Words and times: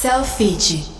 Selfie. 0.00 0.97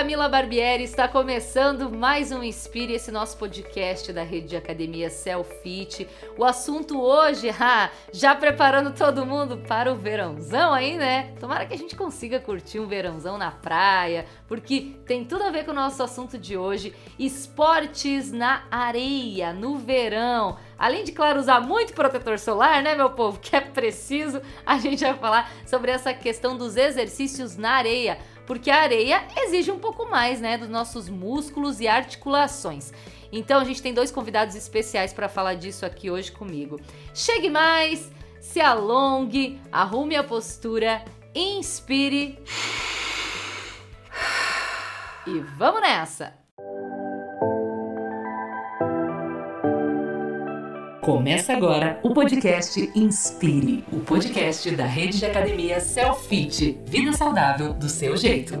Camila 0.00 0.30
Barbieri, 0.30 0.82
está 0.82 1.06
começando 1.06 1.90
mais 1.90 2.32
um 2.32 2.42
Inspire, 2.42 2.94
esse 2.94 3.12
nosso 3.12 3.36
podcast 3.36 4.10
da 4.14 4.22
rede 4.22 4.48
de 4.48 4.56
academia 4.56 5.10
Selfit. 5.10 6.08
O 6.38 6.42
assunto 6.42 6.98
hoje, 6.98 7.50
já 8.10 8.34
preparando 8.34 8.94
todo 8.94 9.26
mundo 9.26 9.58
para 9.58 9.92
o 9.92 9.96
verãozão 9.96 10.72
aí, 10.72 10.96
né? 10.96 11.34
Tomara 11.38 11.66
que 11.66 11.74
a 11.74 11.76
gente 11.76 11.94
consiga 11.94 12.40
curtir 12.40 12.80
um 12.80 12.86
verãozão 12.86 13.36
na 13.36 13.50
praia, 13.50 14.24
porque 14.48 14.96
tem 15.04 15.22
tudo 15.22 15.44
a 15.44 15.50
ver 15.50 15.66
com 15.66 15.72
o 15.72 15.74
nosso 15.74 16.02
assunto 16.02 16.38
de 16.38 16.56
hoje, 16.56 16.94
esportes 17.18 18.32
na 18.32 18.62
areia, 18.70 19.52
no 19.52 19.76
verão. 19.76 20.56
Além 20.78 21.04
de, 21.04 21.12
claro, 21.12 21.38
usar 21.38 21.60
muito 21.60 21.92
protetor 21.92 22.38
solar, 22.38 22.82
né, 22.82 22.94
meu 22.94 23.10
povo, 23.10 23.36
que 23.38 23.54
é 23.54 23.60
preciso, 23.60 24.40
a 24.64 24.78
gente 24.78 25.04
vai 25.04 25.12
falar 25.12 25.52
sobre 25.66 25.90
essa 25.90 26.14
questão 26.14 26.56
dos 26.56 26.78
exercícios 26.78 27.58
na 27.58 27.72
areia 27.72 28.16
porque 28.50 28.68
a 28.68 28.80
areia 28.80 29.28
exige 29.36 29.70
um 29.70 29.78
pouco 29.78 30.10
mais, 30.10 30.40
né, 30.40 30.58
dos 30.58 30.68
nossos 30.68 31.08
músculos 31.08 31.78
e 31.78 31.86
articulações. 31.86 32.92
Então 33.30 33.60
a 33.60 33.64
gente 33.64 33.80
tem 33.80 33.94
dois 33.94 34.10
convidados 34.10 34.56
especiais 34.56 35.12
para 35.12 35.28
falar 35.28 35.54
disso 35.54 35.86
aqui 35.86 36.10
hoje 36.10 36.32
comigo. 36.32 36.80
Chegue 37.14 37.48
mais, 37.48 38.10
se 38.40 38.60
alongue, 38.60 39.60
arrume 39.70 40.16
a 40.16 40.24
postura, 40.24 41.04
inspire 41.32 42.42
e 45.28 45.38
vamos 45.56 45.80
nessa! 45.80 46.49
Começa 51.00 51.54
agora 51.54 51.98
o 52.02 52.12
podcast 52.12 52.92
Inspire, 52.94 53.82
o 53.90 54.00
podcast 54.00 54.70
da 54.72 54.84
rede 54.84 55.18
de 55.18 55.24
academia 55.24 55.80
Selfit, 55.80 56.78
vida 56.84 57.14
saudável 57.14 57.72
do 57.72 57.88
seu 57.88 58.18
jeito. 58.18 58.52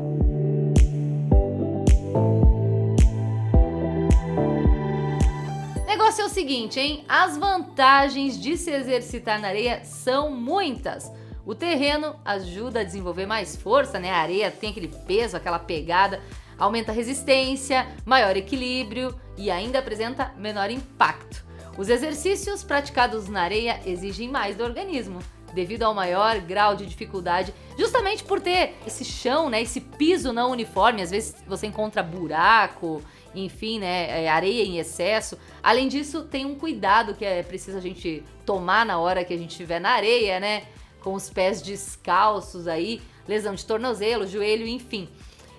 Negócio 5.86 6.22
é 6.22 6.24
o 6.24 6.30
seguinte, 6.30 6.80
hein? 6.80 7.04
As 7.06 7.36
vantagens 7.36 8.40
de 8.40 8.56
se 8.56 8.70
exercitar 8.70 9.38
na 9.38 9.48
areia 9.48 9.84
são 9.84 10.30
muitas. 10.30 11.12
O 11.44 11.54
terreno 11.54 12.16
ajuda 12.24 12.80
a 12.80 12.84
desenvolver 12.84 13.26
mais 13.26 13.54
força, 13.54 14.00
né? 14.00 14.10
A 14.10 14.18
areia 14.18 14.50
tem 14.50 14.70
aquele 14.70 14.88
peso, 14.88 15.36
aquela 15.36 15.58
pegada, 15.58 16.22
aumenta 16.58 16.90
a 16.90 16.94
resistência, 16.94 17.86
maior 18.06 18.34
equilíbrio 18.34 19.14
e 19.36 19.50
ainda 19.50 19.78
apresenta 19.78 20.32
menor 20.38 20.70
impacto. 20.70 21.49
Os 21.78 21.88
exercícios 21.88 22.62
praticados 22.62 23.28
na 23.28 23.42
areia 23.42 23.80
exigem 23.86 24.28
mais 24.28 24.56
do 24.56 24.64
organismo, 24.64 25.20
devido 25.54 25.82
ao 25.82 25.94
maior 25.94 26.38
grau 26.40 26.74
de 26.76 26.86
dificuldade, 26.86 27.54
justamente 27.78 28.22
por 28.22 28.40
ter 28.40 28.74
esse 28.86 29.04
chão, 29.04 29.48
né, 29.48 29.62
esse 29.62 29.80
piso 29.80 30.32
não 30.32 30.50
uniforme, 30.50 31.02
às 31.02 31.10
vezes 31.10 31.36
você 31.46 31.66
encontra 31.66 32.02
buraco, 32.02 33.02
enfim, 33.34 33.78
né, 33.78 34.24
é, 34.24 34.28
areia 34.28 34.62
em 34.62 34.78
excesso. 34.78 35.38
Além 35.62 35.88
disso, 35.88 36.22
tem 36.22 36.44
um 36.44 36.54
cuidado 36.54 37.14
que 37.14 37.24
é 37.24 37.42
preciso 37.42 37.78
a 37.78 37.80
gente 37.80 38.22
tomar 38.44 38.84
na 38.84 38.98
hora 38.98 39.24
que 39.24 39.32
a 39.32 39.38
gente 39.38 39.50
estiver 39.50 39.80
na 39.80 39.90
areia, 39.90 40.38
né, 40.38 40.64
com 41.02 41.14
os 41.14 41.30
pés 41.30 41.62
descalços 41.62 42.68
aí, 42.68 43.00
lesão 43.26 43.54
de 43.54 43.64
tornozelo, 43.64 44.26
joelho, 44.26 44.66
enfim. 44.66 45.08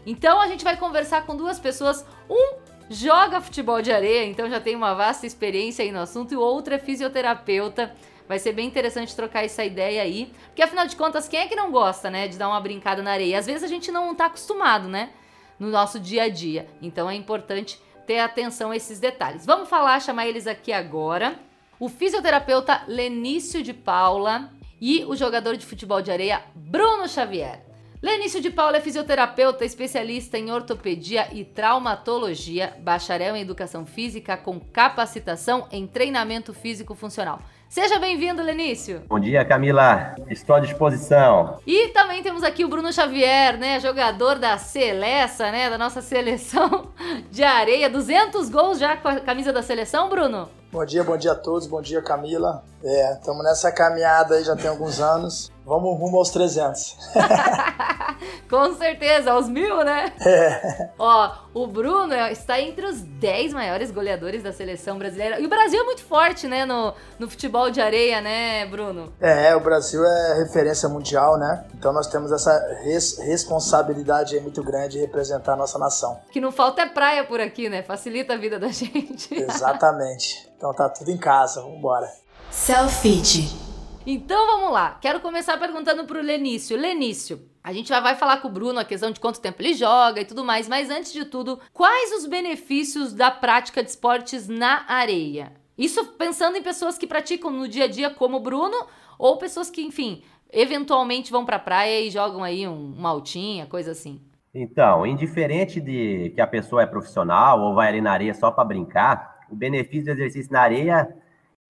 Então 0.05 0.39
a 0.41 0.47
gente 0.47 0.63
vai 0.63 0.77
conversar 0.77 1.25
com 1.25 1.35
duas 1.35 1.59
pessoas, 1.59 2.05
um 2.29 2.55
joga 2.91 3.39
futebol 3.39 3.81
de 3.81 3.91
areia, 3.91 4.25
então 4.25 4.49
já 4.49 4.59
tem 4.59 4.75
uma 4.75 4.93
vasta 4.93 5.25
experiência 5.25 5.83
aí 5.83 5.91
no 5.91 5.99
assunto, 5.99 6.33
e 6.33 6.37
outra 6.37 6.75
é 6.75 6.79
fisioterapeuta. 6.79 7.95
Vai 8.27 8.37
ser 8.37 8.51
bem 8.51 8.67
interessante 8.67 9.15
trocar 9.15 9.43
essa 9.43 9.63
ideia 9.63 10.01
aí, 10.01 10.31
porque 10.47 10.61
afinal 10.61 10.85
de 10.85 10.95
contas, 10.95 11.27
quem 11.27 11.39
é 11.39 11.47
que 11.47 11.55
não 11.55 11.71
gosta, 11.71 12.09
né, 12.09 12.27
de 12.27 12.37
dar 12.37 12.49
uma 12.49 12.59
brincada 12.59 13.01
na 13.01 13.11
areia? 13.11 13.39
Às 13.39 13.45
vezes 13.45 13.63
a 13.63 13.67
gente 13.67 13.91
não 13.91 14.13
tá 14.13 14.25
acostumado, 14.25 14.87
né, 14.87 15.09
no 15.57 15.69
nosso 15.69 15.99
dia 15.99 16.23
a 16.23 16.29
dia. 16.29 16.67
Então 16.81 17.09
é 17.09 17.15
importante 17.15 17.81
ter 18.05 18.19
atenção 18.19 18.71
a 18.71 18.75
esses 18.75 18.99
detalhes. 18.99 19.45
Vamos 19.45 19.69
falar, 19.69 20.01
chamar 20.01 20.27
eles 20.27 20.47
aqui 20.47 20.73
agora. 20.73 21.35
O 21.79 21.87
fisioterapeuta 21.87 22.83
Lenício 22.87 23.63
de 23.63 23.73
Paula 23.73 24.51
e 24.79 25.05
o 25.05 25.15
jogador 25.15 25.55
de 25.55 25.65
futebol 25.65 26.01
de 26.01 26.11
areia 26.11 26.43
Bruno 26.53 27.07
Xavier. 27.07 27.70
Lenício 28.01 28.41
de 28.41 28.49
Paula 28.49 28.77
é 28.77 28.81
fisioterapeuta, 28.81 29.63
especialista 29.63 30.35
em 30.35 30.51
ortopedia 30.51 31.27
e 31.31 31.45
traumatologia, 31.45 32.73
bacharel 32.79 33.35
em 33.35 33.41
educação 33.41 33.85
física 33.85 34.35
com 34.35 34.59
capacitação 34.59 35.67
em 35.71 35.85
treinamento 35.85 36.51
físico 36.51 36.95
funcional. 36.95 37.39
Seja 37.69 37.99
bem-vindo, 37.99 38.41
Lenício. 38.41 39.03
Bom 39.07 39.19
dia, 39.19 39.45
Camila. 39.45 40.15
Estou 40.27 40.55
à 40.55 40.59
disposição. 40.59 41.59
E 41.65 41.89
também 41.89 42.23
temos 42.23 42.41
aqui 42.41 42.65
o 42.65 42.67
Bruno 42.67 42.91
Xavier, 42.91 43.55
né, 43.59 43.79
jogador 43.79 44.39
da 44.39 44.57
Celessa, 44.57 45.51
né, 45.51 45.69
da 45.69 45.77
nossa 45.77 46.01
seleção 46.01 46.91
de 47.29 47.43
areia. 47.43 47.87
200 47.87 48.49
gols 48.49 48.79
já 48.79 48.97
com 48.97 49.09
a 49.09 49.19
camisa 49.19 49.53
da 49.53 49.61
seleção, 49.61 50.09
Bruno? 50.09 50.49
Bom 50.71 50.83
dia, 50.85 51.03
bom 51.03 51.17
dia 51.17 51.33
a 51.33 51.35
todos. 51.35 51.67
Bom 51.67 51.81
dia, 51.81 52.01
Camila. 52.01 52.63
É, 52.83 53.13
estamos 53.13 53.43
nessa 53.43 53.71
caminhada 53.71 54.35
aí 54.35 54.43
já 54.43 54.55
tem 54.55 54.69
alguns 54.69 54.99
anos. 54.99 55.51
Vamos 55.65 55.99
rumo 55.99 56.17
aos 56.17 56.29
300. 56.31 56.97
Com 58.49 58.75
certeza, 58.75 59.31
aos 59.31 59.47
mil, 59.47 59.83
né? 59.83 60.11
É. 60.25 60.89
Ó, 60.99 61.31
o 61.53 61.67
Bruno 61.67 62.13
está 62.31 62.59
entre 62.59 62.85
os 62.85 63.01
10 63.01 63.53
maiores 63.53 63.91
goleadores 63.91 64.43
da 64.43 64.51
seleção 64.51 64.97
brasileira. 64.97 65.39
E 65.39 65.45
o 65.45 65.49
Brasil 65.49 65.79
é 65.79 65.83
muito 65.83 66.03
forte, 66.03 66.47
né, 66.47 66.65
no, 66.65 66.93
no 67.17 67.29
futebol 67.29 67.69
de 67.69 67.79
areia, 67.79 68.21
né, 68.21 68.65
Bruno? 68.65 69.13
É, 69.21 69.55
o 69.55 69.59
Brasil 69.59 70.03
é 70.03 70.43
referência 70.43 70.89
mundial, 70.89 71.37
né? 71.37 71.65
Então 71.73 71.93
nós 71.93 72.07
temos 72.07 72.31
essa 72.31 72.51
res 72.83 73.17
responsabilidade 73.19 74.39
muito 74.39 74.63
grande 74.63 74.81
de 74.91 74.99
representar 74.99 75.53
a 75.53 75.57
nossa 75.57 75.79
nação. 75.79 76.19
Que 76.31 76.41
não 76.41 76.51
falta 76.51 76.81
é 76.81 76.85
praia 76.85 77.23
por 77.23 77.39
aqui, 77.39 77.69
né? 77.69 77.83
Facilita 77.83 78.33
a 78.33 78.37
vida 78.37 78.59
da 78.59 78.67
gente. 78.73 79.33
Exatamente. 79.33 80.51
Então 80.57 80.73
tá 80.73 80.89
tudo 80.89 81.09
em 81.09 81.17
casa, 81.17 81.61
vambora. 81.61 82.09
Selfie. 82.49 83.70
Então 84.05 84.47
vamos 84.47 84.71
lá. 84.71 84.97
Quero 84.99 85.19
começar 85.19 85.57
perguntando 85.57 86.05
pro 86.05 86.21
Lenício. 86.21 86.75
Lenício, 86.75 87.39
a 87.63 87.71
gente 87.71 87.89
já 87.89 87.99
vai 87.99 88.15
falar 88.15 88.37
com 88.37 88.47
o 88.47 88.51
Bruno 88.51 88.79
a 88.79 88.85
questão 88.85 89.11
de 89.11 89.19
quanto 89.19 89.39
tempo 89.39 89.61
ele 89.61 89.75
joga 89.75 90.21
e 90.21 90.25
tudo 90.25 90.43
mais, 90.43 90.67
mas 90.67 90.89
antes 90.89 91.13
de 91.13 91.23
tudo, 91.23 91.59
quais 91.71 92.11
os 92.13 92.25
benefícios 92.25 93.13
da 93.13 93.29
prática 93.29 93.83
de 93.83 93.89
esportes 93.89 94.47
na 94.47 94.85
areia? 94.87 95.53
Isso 95.77 96.03
pensando 96.17 96.57
em 96.57 96.63
pessoas 96.63 96.97
que 96.97 97.05
praticam 97.05 97.51
no 97.51 97.67
dia 97.67 97.85
a 97.85 97.87
dia 97.87 98.09
como 98.09 98.37
o 98.37 98.41
Bruno 98.41 98.87
ou 99.19 99.37
pessoas 99.37 99.69
que, 99.69 99.83
enfim, 99.83 100.23
eventualmente 100.51 101.31
vão 101.31 101.45
pra 101.45 101.59
praia 101.59 102.01
e 102.01 102.09
jogam 102.09 102.43
aí 102.43 102.67
um, 102.67 102.93
uma 102.93 103.09
altinha, 103.09 103.67
coisa 103.67 103.91
assim. 103.91 104.19
Então, 104.53 105.05
indiferente 105.05 105.79
de 105.79 106.31
que 106.35 106.41
a 106.41 106.47
pessoa 106.47 106.81
é 106.81 106.87
profissional 106.87 107.61
ou 107.61 107.75
vai 107.75 107.87
ali 107.87 108.01
na 108.01 108.11
areia 108.11 108.33
só 108.33 108.49
para 108.49 108.65
brincar, 108.65 109.41
o 109.49 109.55
benefício 109.55 110.05
do 110.05 110.11
exercício 110.11 110.51
na 110.51 110.61
areia 110.61 111.20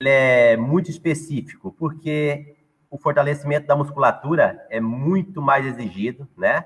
é 0.09 0.57
muito 0.57 0.89
específico, 0.89 1.73
porque 1.77 2.55
o 2.89 2.97
fortalecimento 2.97 3.67
da 3.67 3.75
musculatura 3.75 4.65
é 4.69 4.79
muito 4.79 5.41
mais 5.41 5.65
exigido, 5.65 6.27
né? 6.37 6.65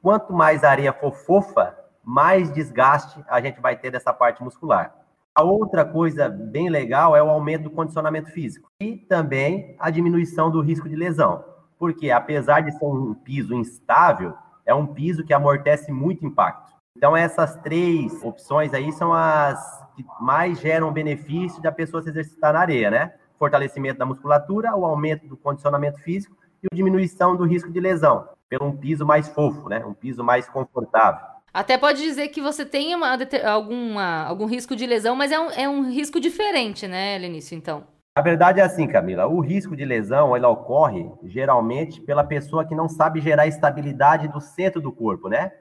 Quanto 0.00 0.32
mais 0.32 0.62
areia 0.62 0.92
for 0.92 1.12
fofa, 1.12 1.76
mais 2.02 2.52
desgaste 2.52 3.24
a 3.26 3.40
gente 3.40 3.60
vai 3.60 3.76
ter 3.76 3.90
dessa 3.90 4.12
parte 4.12 4.42
muscular. 4.42 4.94
A 5.34 5.42
outra 5.42 5.84
coisa 5.84 6.28
bem 6.28 6.68
legal 6.68 7.16
é 7.16 7.22
o 7.22 7.28
aumento 7.28 7.64
do 7.64 7.70
condicionamento 7.70 8.30
físico 8.30 8.68
e 8.80 8.96
também 8.96 9.74
a 9.80 9.90
diminuição 9.90 10.48
do 10.48 10.60
risco 10.60 10.88
de 10.88 10.94
lesão, 10.94 11.44
porque 11.76 12.10
apesar 12.10 12.60
de 12.60 12.70
ser 12.70 12.84
um 12.84 13.14
piso 13.14 13.52
instável, 13.54 14.34
é 14.64 14.72
um 14.72 14.86
piso 14.86 15.24
que 15.24 15.34
amortece 15.34 15.90
muito 15.90 16.24
impacto. 16.24 16.72
Então 16.96 17.16
essas 17.16 17.56
três 17.56 18.22
opções 18.22 18.72
aí 18.72 18.92
são 18.92 19.12
as 19.12 19.83
que 19.94 20.04
mais 20.20 20.60
geram 20.60 20.92
benefício 20.92 21.62
da 21.62 21.72
pessoa 21.72 22.02
se 22.02 22.10
exercitar 22.10 22.52
na 22.52 22.60
areia, 22.60 22.90
né? 22.90 23.14
Fortalecimento 23.38 23.98
da 23.98 24.06
musculatura, 24.06 24.74
o 24.74 24.84
aumento 24.84 25.26
do 25.26 25.36
condicionamento 25.36 25.98
físico 26.00 26.36
e 26.62 26.68
a 26.72 26.74
diminuição 26.74 27.36
do 27.36 27.44
risco 27.44 27.70
de 27.70 27.80
lesão, 27.80 28.28
pelo 28.48 28.66
um 28.66 28.76
piso 28.76 29.04
mais 29.04 29.28
fofo, 29.28 29.68
né? 29.68 29.84
Um 29.84 29.94
piso 29.94 30.22
mais 30.22 30.48
confortável. 30.48 31.34
Até 31.52 31.78
pode 31.78 32.02
dizer 32.02 32.28
que 32.28 32.42
você 32.42 32.66
tem 32.66 32.94
uma, 32.96 33.16
alguma, 33.44 34.24
algum 34.24 34.44
risco 34.44 34.74
de 34.74 34.86
lesão, 34.86 35.14
mas 35.14 35.30
é 35.30 35.38
um, 35.38 35.50
é 35.50 35.68
um 35.68 35.88
risco 35.88 36.18
diferente, 36.18 36.88
né, 36.88 37.16
Lenício, 37.16 37.56
então? 37.56 37.84
A 38.16 38.22
verdade 38.22 38.58
é 38.60 38.62
assim, 38.62 38.88
Camila, 38.88 39.26
o 39.26 39.40
risco 39.40 39.76
de 39.76 39.84
lesão, 39.84 40.36
ele 40.36 40.46
ocorre 40.46 41.08
geralmente 41.24 42.00
pela 42.00 42.24
pessoa 42.24 42.64
que 42.64 42.74
não 42.74 42.88
sabe 42.88 43.20
gerar 43.20 43.46
estabilidade 43.46 44.26
do 44.28 44.40
centro 44.40 44.80
do 44.80 44.92
corpo, 44.92 45.28
né? 45.28 45.52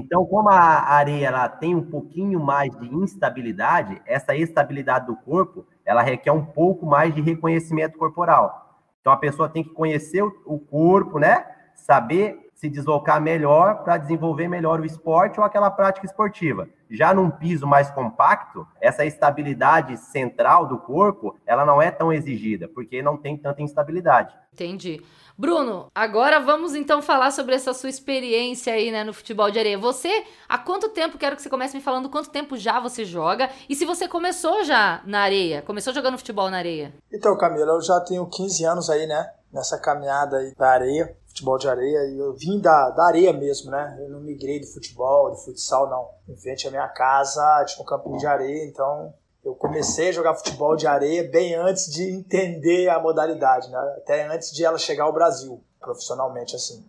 Então, 0.00 0.24
como 0.24 0.48
a 0.48 0.90
areia 0.90 1.26
ela 1.26 1.48
tem 1.48 1.74
um 1.74 1.82
pouquinho 1.82 2.38
mais 2.38 2.74
de 2.78 2.86
instabilidade, 2.94 4.00
essa 4.06 4.34
estabilidade 4.34 5.06
do 5.06 5.16
corpo, 5.16 5.66
ela 5.84 6.02
requer 6.02 6.30
um 6.30 6.44
pouco 6.44 6.86
mais 6.86 7.12
de 7.12 7.20
reconhecimento 7.20 7.98
corporal. 7.98 8.80
Então, 9.00 9.12
a 9.12 9.16
pessoa 9.16 9.48
tem 9.48 9.64
que 9.64 9.70
conhecer 9.70 10.22
o 10.22 10.58
corpo, 10.58 11.18
né? 11.18 11.44
Saber 11.74 12.48
se 12.54 12.68
deslocar 12.68 13.20
melhor 13.20 13.84
para 13.84 13.96
desenvolver 13.96 14.48
melhor 14.48 14.80
o 14.80 14.84
esporte 14.84 15.38
ou 15.38 15.46
aquela 15.46 15.70
prática 15.70 16.04
esportiva. 16.04 16.68
Já 16.90 17.14
num 17.14 17.30
piso 17.30 17.66
mais 17.66 17.90
compacto, 17.90 18.66
essa 18.80 19.04
estabilidade 19.04 19.96
central 19.96 20.66
do 20.66 20.78
corpo, 20.78 21.36
ela 21.46 21.64
não 21.64 21.80
é 21.80 21.90
tão 21.90 22.12
exigida, 22.12 22.68
porque 22.68 23.00
não 23.00 23.16
tem 23.16 23.36
tanta 23.36 23.62
instabilidade. 23.62 24.34
Entendi. 24.52 25.00
Bruno, 25.38 25.86
agora 25.94 26.40
vamos 26.40 26.74
então 26.74 27.00
falar 27.00 27.30
sobre 27.30 27.54
essa 27.54 27.72
sua 27.72 27.88
experiência 27.88 28.72
aí, 28.72 28.90
né, 28.90 29.04
no 29.04 29.14
futebol 29.14 29.48
de 29.52 29.58
areia. 29.60 29.78
Você, 29.78 30.24
há 30.48 30.58
quanto 30.58 30.88
tempo, 30.88 31.16
quero 31.16 31.36
que 31.36 31.42
você 31.42 31.48
comece 31.48 31.76
me 31.76 31.82
falando 31.82 32.10
quanto 32.10 32.28
tempo 32.28 32.56
já 32.56 32.80
você 32.80 33.04
joga 33.04 33.48
e 33.68 33.76
se 33.76 33.84
você 33.84 34.08
começou 34.08 34.64
já 34.64 35.00
na 35.06 35.20
areia, 35.20 35.62
começou 35.62 35.94
jogando 35.94 36.18
futebol 36.18 36.50
na 36.50 36.58
areia? 36.58 36.92
Então, 37.12 37.38
Camila, 37.38 37.74
eu 37.74 37.80
já 37.80 38.00
tenho 38.00 38.26
15 38.26 38.64
anos 38.64 38.90
aí, 38.90 39.06
né, 39.06 39.30
nessa 39.52 39.78
caminhada 39.78 40.38
aí 40.38 40.52
da 40.56 40.70
areia 40.70 41.16
futebol 41.28 41.56
de 41.56 41.68
areia 41.68 42.04
e 42.10 42.18
eu 42.18 42.34
vim 42.34 42.58
da, 42.58 42.90
da 42.90 43.06
areia 43.06 43.32
mesmo, 43.32 43.70
né? 43.70 43.96
Eu 44.00 44.08
não 44.08 44.20
migrei 44.20 44.58
do 44.58 44.66
futebol, 44.66 45.30
do 45.30 45.36
futsal, 45.36 45.88
não. 45.88 46.08
Em 46.28 46.36
frente 46.36 46.66
à 46.66 46.70
minha 46.70 46.88
casa 46.88 47.64
tinha 47.64 47.82
um 47.82 47.86
campinho 47.86 48.18
de 48.18 48.26
areia, 48.26 48.66
então 48.66 49.14
comecei 49.68 50.08
a 50.08 50.12
jogar 50.12 50.34
futebol 50.34 50.74
de 50.76 50.86
areia 50.86 51.28
bem 51.30 51.54
antes 51.54 51.92
de 51.92 52.02
entender 52.10 52.88
a 52.88 52.98
modalidade, 52.98 53.70
né? 53.70 53.78
Até 53.98 54.26
antes 54.26 54.50
de 54.50 54.64
ela 54.64 54.78
chegar 54.78 55.04
ao 55.04 55.12
Brasil, 55.12 55.62
profissionalmente 55.78 56.56
assim. 56.56 56.84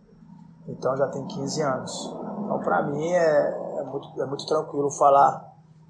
Então 0.68 0.96
já 0.96 1.08
tem 1.08 1.28
15 1.28 1.62
anos. 1.62 1.92
Então 2.46 2.60
para 2.62 2.81
mim 2.84 3.12
é, 3.12 3.80
é, 3.80 3.84
muito, 3.84 4.22
é 4.22 4.26
muito 4.26 4.46
tranquilo 4.46 4.90
falar 4.92 5.48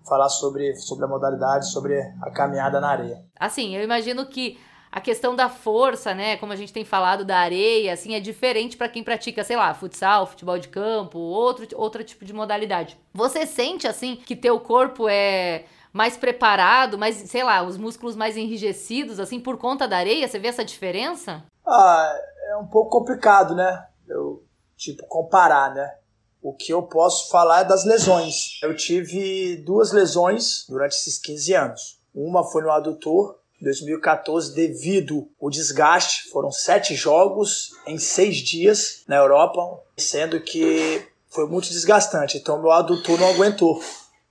falar 0.07 0.29
sobre, 0.29 0.75
sobre 0.77 1.05
a 1.05 1.07
modalidade, 1.07 1.71
sobre 1.71 2.01
a 2.23 2.31
caminhada 2.31 2.79
na 2.79 2.89
areia. 2.89 3.23
Assim, 3.39 3.75
eu 3.75 3.83
imagino 3.83 4.25
que 4.25 4.57
a 4.91 4.99
questão 4.99 5.35
da 5.35 5.49
força, 5.49 6.15
né, 6.15 6.35
como 6.37 6.51
a 6.51 6.55
gente 6.55 6.73
tem 6.73 6.83
falado 6.83 7.23
da 7.23 7.37
areia, 7.37 7.93
assim, 7.93 8.15
é 8.15 8.19
diferente 8.19 8.75
para 8.75 8.89
quem 8.89 9.03
pratica, 9.03 9.43
sei 9.43 9.55
lá, 9.55 9.71
futsal, 9.75 10.25
futebol 10.25 10.57
de 10.57 10.67
campo, 10.67 11.19
outro, 11.19 11.67
outro 11.75 12.03
tipo 12.03 12.25
de 12.25 12.33
modalidade. 12.33 12.97
Você 13.13 13.45
sente, 13.45 13.87
assim, 13.87 14.15
que 14.15 14.35
teu 14.35 14.59
corpo 14.59 15.07
é 15.07 15.65
mais 15.91 16.17
preparado, 16.17 16.97
mais, 16.97 17.15
sei 17.15 17.43
lá, 17.43 17.63
os 17.63 17.77
músculos 17.77 18.15
mais 18.15 18.37
enrijecidos, 18.37 19.19
assim, 19.19 19.39
por 19.39 19.57
conta 19.57 19.87
da 19.87 19.97
areia? 19.97 20.27
Você 20.27 20.39
vê 20.39 20.47
essa 20.47 20.63
diferença? 20.63 21.43
Ah, 21.65 22.15
é 22.49 22.57
um 22.57 22.67
pouco 22.67 22.89
complicado, 22.89 23.55
né? 23.55 23.87
Eu, 24.07 24.43
tipo, 24.75 25.05
comparar, 25.07 25.73
né? 25.73 25.95
O 26.41 26.53
que 26.53 26.71
eu 26.71 26.83
posso 26.83 27.29
falar 27.29 27.61
é 27.61 27.65
das 27.65 27.83
lesões. 27.83 28.59
Eu 28.63 28.75
tive 28.75 29.57
duas 29.57 29.91
lesões 29.91 30.65
durante 30.69 30.93
esses 30.93 31.17
15 31.17 31.53
anos. 31.53 31.99
Uma 32.15 32.43
foi 32.43 32.63
no 32.63 32.71
adutor 32.71 33.39
2014 33.61 34.55
devido 34.55 35.29
ao 35.41 35.49
desgaste. 35.49 36.29
Foram 36.29 36.51
sete 36.51 36.95
jogos 36.95 37.71
em 37.85 37.97
seis 37.97 38.37
dias 38.37 39.03
na 39.07 39.17
Europa, 39.17 39.61
sendo 39.97 40.39
que 40.39 41.05
foi 41.27 41.45
muito 41.45 41.69
desgastante. 41.69 42.37
Então 42.37 42.61
meu 42.61 42.71
adutor 42.71 43.19
não 43.19 43.29
aguentou. 43.29 43.83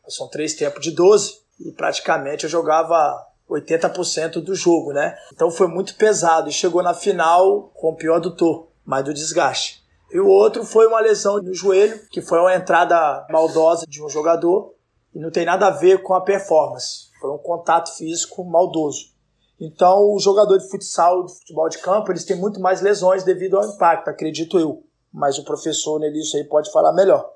São 0.08 0.28
três 0.28 0.54
tempos 0.54 0.80
de 0.80 0.90
12 0.90 1.40
e 1.60 1.72
praticamente 1.72 2.44
eu 2.44 2.50
jogava 2.50 3.26
80% 3.50 4.42
do 4.42 4.54
jogo, 4.54 4.92
né? 4.92 5.16
Então 5.32 5.50
foi 5.50 5.66
muito 5.66 5.94
pesado 5.96 6.48
e 6.48 6.52
chegou 6.52 6.82
na 6.82 6.94
final 6.94 7.70
com 7.74 7.90
o 7.90 7.96
pior 7.96 8.16
adutor, 8.16 8.68
mais 8.84 9.04
do 9.04 9.14
desgaste. 9.14 9.82
E 10.10 10.18
o 10.18 10.26
outro 10.26 10.64
foi 10.64 10.86
uma 10.86 11.00
lesão 11.00 11.40
no 11.42 11.52
joelho, 11.54 12.00
que 12.10 12.22
foi 12.22 12.38
uma 12.38 12.54
entrada 12.54 13.26
maldosa 13.30 13.86
de 13.86 14.02
um 14.02 14.08
jogador 14.08 14.74
e 15.14 15.18
não 15.18 15.30
tem 15.30 15.44
nada 15.44 15.66
a 15.66 15.70
ver 15.70 16.02
com 16.02 16.14
a 16.14 16.20
performance. 16.20 17.08
Foi 17.20 17.30
um 17.30 17.38
contato 17.38 17.94
físico 17.96 18.44
maldoso. 18.44 19.12
Então, 19.60 20.12
o 20.12 20.18
jogador 20.20 20.56
de 20.56 20.68
futsal, 20.68 21.26
de 21.26 21.34
futebol 21.34 21.68
de 21.68 21.78
campo, 21.78 22.12
eles 22.12 22.24
têm 22.24 22.36
muito 22.36 22.60
mais 22.60 22.80
lesões 22.80 23.24
devido 23.24 23.58
ao 23.58 23.64
impacto, 23.64 24.08
acredito 24.08 24.58
eu. 24.58 24.84
Mas 25.12 25.36
o 25.38 25.44
professor 25.44 25.98
Nelício 25.98 26.38
aí 26.38 26.44
pode 26.44 26.70
falar 26.70 26.92
melhor. 26.92 27.28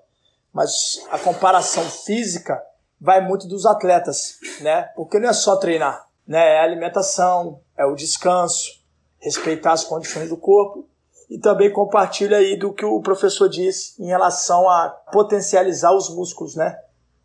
Mas 0.53 1.05
a 1.11 1.19
comparação 1.19 1.83
física 1.83 2.63
vai 3.03 3.21
muito 3.21 3.49
dos 3.49 3.67
atletas, 3.67 4.39
né? 4.61 4.83
Porque 4.95 5.19
não 5.19 5.29
é 5.29 5.33
só 5.33 5.57
treinar, 5.57 6.07
né? 6.25 6.55
É 6.55 6.61
a 6.61 6.63
alimentação, 6.63 7.59
é 7.77 7.85
o 7.85 7.97
descanso, 7.97 8.81
respeitar 9.19 9.73
as 9.73 9.83
condições 9.83 10.29
do 10.29 10.37
corpo 10.37 10.87
e 11.29 11.37
também 11.37 11.73
compartilha 11.73 12.37
aí 12.37 12.57
do 12.57 12.73
que 12.73 12.85
o 12.85 13.03
professor 13.03 13.49
disse 13.49 14.01
em 14.01 14.07
relação 14.07 14.69
a 14.69 14.89
potencializar 15.13 15.93
os 15.93 16.09
músculos, 16.15 16.55
né? 16.55 16.79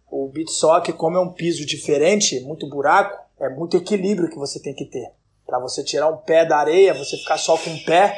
O 0.10 0.28
beat 0.30 0.50
soccer, 0.50 0.96
como 0.96 1.18
é 1.18 1.20
um 1.20 1.32
piso 1.32 1.64
diferente, 1.64 2.40
muito 2.40 2.68
buraco, 2.68 3.16
é 3.40 3.48
muito 3.48 3.78
equilíbrio 3.78 4.30
que 4.30 4.38
você 4.38 4.60
tem 4.60 4.74
que 4.74 4.86
ter. 4.86 5.12
Para 5.46 5.60
você 5.60 5.84
tirar 5.84 6.10
um 6.10 6.18
pé 6.18 6.44
da 6.44 6.58
areia, 6.58 6.94
você 6.94 7.16
ficar 7.18 7.38
só 7.38 7.56
com 7.56 7.70
um 7.70 7.84
pé 7.84 8.18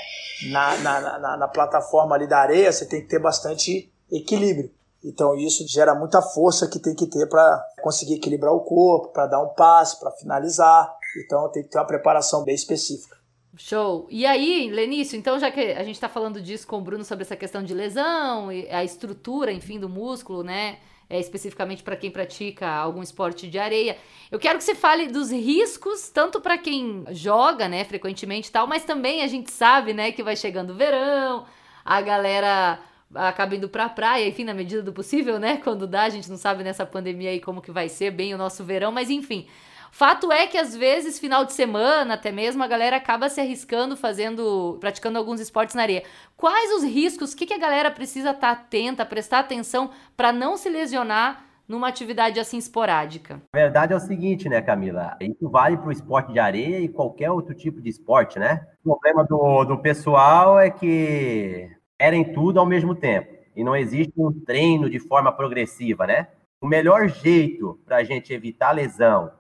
na, 0.49 0.77
na, 0.77 1.19
na, 1.19 1.37
na 1.37 1.47
plataforma 1.49 2.15
ali 2.15 2.25
da 2.25 2.39
areia, 2.39 2.71
você 2.71 2.85
tem 2.85 3.01
que 3.01 3.07
ter 3.07 3.19
bastante 3.19 3.91
equilíbrio. 4.09 4.71
Então 5.03 5.35
isso 5.35 5.65
gera 5.67 5.95
muita 5.95 6.21
força 6.21 6.67
que 6.67 6.79
tem 6.79 6.93
que 6.93 7.07
ter 7.07 7.27
para 7.27 7.65
conseguir 7.81 8.15
equilibrar 8.15 8.53
o 8.53 8.61
corpo, 8.61 9.09
para 9.09 9.27
dar 9.27 9.41
um 9.41 9.49
passe, 9.49 9.99
para 9.99 10.11
finalizar. 10.11 10.93
Então 11.25 11.49
tem 11.51 11.63
que 11.63 11.69
ter 11.69 11.77
uma 11.77 11.87
preparação 11.87 12.43
bem 12.43 12.55
específica. 12.55 13.17
Show. 13.57 14.07
E 14.09 14.25
aí, 14.25 14.69
Lenício, 14.69 15.17
então 15.17 15.37
já 15.37 15.51
que 15.51 15.59
a 15.59 15.83
gente 15.83 15.95
está 15.95 16.07
falando 16.07 16.41
disso 16.41 16.65
com 16.65 16.77
o 16.77 16.81
Bruno 16.81 17.03
sobre 17.03 17.23
essa 17.23 17.35
questão 17.35 17.61
de 17.61 17.73
lesão, 17.73 18.49
a 18.71 18.83
estrutura, 18.83 19.51
enfim, 19.51 19.79
do 19.79 19.89
músculo, 19.89 20.43
né? 20.43 20.77
é, 21.09 21.19
especificamente 21.19 21.81
para 21.81 21.95
quem 21.95 22.11
pratica 22.11 22.69
algum 22.69 23.01
esporte 23.01 23.49
de 23.49 23.57
areia. 23.57 23.97
Eu 24.29 24.37
quero 24.37 24.59
que 24.59 24.63
você 24.63 24.75
fale 24.75 25.07
dos 25.07 25.31
riscos, 25.31 26.09
tanto 26.09 26.39
para 26.39 26.57
quem 26.57 27.03
joga, 27.09 27.67
né, 27.67 27.83
frequentemente 27.83 28.49
e 28.49 28.51
tal, 28.51 28.67
mas 28.67 28.85
também 28.85 29.23
a 29.23 29.27
gente 29.27 29.51
sabe, 29.51 29.91
né, 29.91 30.11
que 30.11 30.21
vai 30.21 30.35
chegando 30.35 30.69
o 30.69 30.75
verão, 30.75 31.45
a 31.83 32.01
galera 32.01 32.79
acaba 33.13 33.55
indo 33.55 33.69
pra 33.69 33.89
praia, 33.89 34.27
enfim, 34.27 34.43
na 34.43 34.53
medida 34.53 34.81
do 34.81 34.93
possível, 34.93 35.39
né? 35.39 35.57
Quando 35.63 35.87
dá, 35.87 36.03
a 36.03 36.09
gente 36.09 36.29
não 36.29 36.37
sabe 36.37 36.63
nessa 36.63 36.85
pandemia 36.85 37.31
aí 37.31 37.39
como 37.39 37.61
que 37.61 37.71
vai 37.71 37.89
ser 37.89 38.11
bem 38.11 38.33
o 38.33 38.37
nosso 38.37 38.63
verão, 38.63 38.91
mas 38.91 39.09
enfim. 39.09 39.47
Fato 39.91 40.31
é 40.31 40.45
que 40.45 40.57
às 40.57 40.75
vezes, 40.75 41.17
final 41.17 41.43
de 41.43 41.53
semana, 41.53 42.13
até 42.13 42.31
mesmo, 42.31 42.63
a 42.63 42.67
galera 42.67 42.97
acaba 42.97 43.27
se 43.27 43.41
arriscando, 43.41 43.97
fazendo, 43.97 44.77
praticando 44.79 45.17
alguns 45.17 45.39
esportes 45.39 45.75
na 45.75 45.81
areia. 45.81 46.03
Quais 46.37 46.71
os 46.73 46.83
riscos? 46.83 47.33
O 47.33 47.37
que, 47.37 47.47
que 47.47 47.53
a 47.53 47.59
galera 47.59 47.89
precisa 47.89 48.29
estar 48.29 48.55
tá 48.55 48.61
atenta, 48.61 49.05
prestar 49.05 49.39
atenção 49.39 49.89
para 50.15 50.31
não 50.31 50.57
se 50.57 50.69
lesionar 50.69 51.43
numa 51.67 51.87
atividade 51.87 52.39
assim 52.39 52.57
esporádica? 52.57 53.41
A 53.53 53.57
verdade 53.57 53.93
é 53.93 53.95
o 53.95 53.99
seguinte, 53.99 54.47
né, 54.47 54.61
Camila? 54.61 55.17
Isso 55.19 55.49
vale 55.49 55.77
para 55.77 55.89
o 55.89 55.91
esporte 55.91 56.31
de 56.31 56.39
areia 56.39 56.79
e 56.79 56.87
qualquer 56.87 57.31
outro 57.31 57.55
tipo 57.55 57.81
de 57.81 57.89
esporte, 57.89 58.37
né? 58.37 58.67
O 58.83 58.95
problema 58.95 59.23
do, 59.23 59.65
do 59.65 59.77
pessoal 59.79 60.59
é 60.59 60.69
que 60.69 61.69
querem 61.99 62.23
tudo 62.33 62.59
ao 62.59 62.65
mesmo 62.65 62.95
tempo. 62.95 63.37
E 63.55 63.63
não 63.63 63.75
existe 63.75 64.13
um 64.17 64.31
treino 64.31 64.89
de 64.89 64.99
forma 64.99 65.31
progressiva, 65.31 66.07
né? 66.07 66.29
O 66.61 66.67
melhor 66.67 67.09
jeito 67.09 67.77
para 67.85 67.97
a 67.97 68.03
gente 68.03 68.33
evitar 68.33 68.71
lesão 68.71 69.31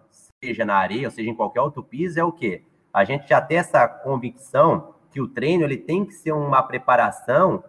seja 0.43 0.65
na 0.65 0.75
areia, 0.75 1.07
ou 1.07 1.11
seja 1.11 1.29
em 1.29 1.35
qualquer 1.35 1.61
outro 1.61 1.83
piso, 1.83 2.19
é 2.19 2.23
o 2.23 2.31
quê? 2.31 2.63
A 2.93 3.03
gente 3.03 3.27
já 3.27 3.41
tem 3.41 3.57
essa 3.57 3.87
convicção 3.87 4.93
que 5.11 5.21
o 5.21 5.27
treino 5.27 5.63
ele 5.63 5.77
tem 5.77 6.05
que 6.05 6.13
ser 6.13 6.31
uma 6.31 6.61
preparação, 6.61 7.63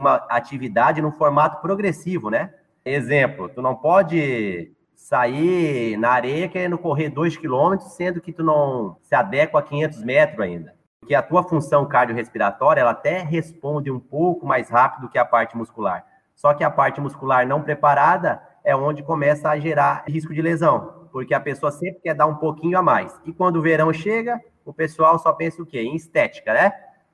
uma 0.00 0.16
atividade 0.28 1.00
no 1.00 1.12
formato 1.12 1.60
progressivo, 1.60 2.30
né? 2.30 2.52
Exemplo, 2.84 3.48
tu 3.48 3.62
não 3.62 3.74
pode 3.76 4.72
sair 4.94 5.96
na 5.96 6.10
areia 6.10 6.48
querendo 6.48 6.78
correr 6.78 7.10
2 7.10 7.36
km, 7.36 7.78
sendo 7.80 8.20
que 8.20 8.32
tu 8.32 8.42
não 8.42 8.96
se 9.02 9.14
adequa 9.14 9.58
a 9.58 9.62
500 9.62 10.02
metros 10.02 10.40
ainda. 10.40 10.74
Porque 11.02 11.14
a 11.14 11.20
tua 11.20 11.42
função 11.42 11.84
cardiorrespiratória, 11.84 12.80
ela 12.80 12.92
até 12.92 13.18
responde 13.18 13.90
um 13.90 14.00
pouco 14.00 14.46
mais 14.46 14.70
rápido 14.70 15.10
que 15.10 15.18
a 15.18 15.24
parte 15.24 15.56
muscular. 15.56 16.06
Só 16.34 16.54
que 16.54 16.64
a 16.64 16.70
parte 16.70 17.00
muscular 17.00 17.46
não 17.46 17.60
preparada 17.60 18.42
é 18.64 18.74
onde 18.74 19.02
começa 19.02 19.50
a 19.50 19.58
gerar 19.58 20.04
risco 20.06 20.32
de 20.32 20.40
lesão 20.40 21.02
porque 21.12 21.34
a 21.34 21.40
pessoa 21.40 21.70
sempre 21.70 22.00
quer 22.00 22.14
dar 22.14 22.26
um 22.26 22.36
pouquinho 22.36 22.78
a 22.78 22.82
mais. 22.82 23.14
E 23.24 23.32
quando 23.32 23.56
o 23.56 23.62
verão 23.62 23.92
chega, 23.92 24.40
o 24.64 24.72
pessoal 24.72 25.18
só 25.18 25.32
pensa 25.32 25.62
o 25.62 25.66
quê? 25.66 25.80
Em 25.80 25.94
estética, 25.94 26.54
né? 26.54 26.72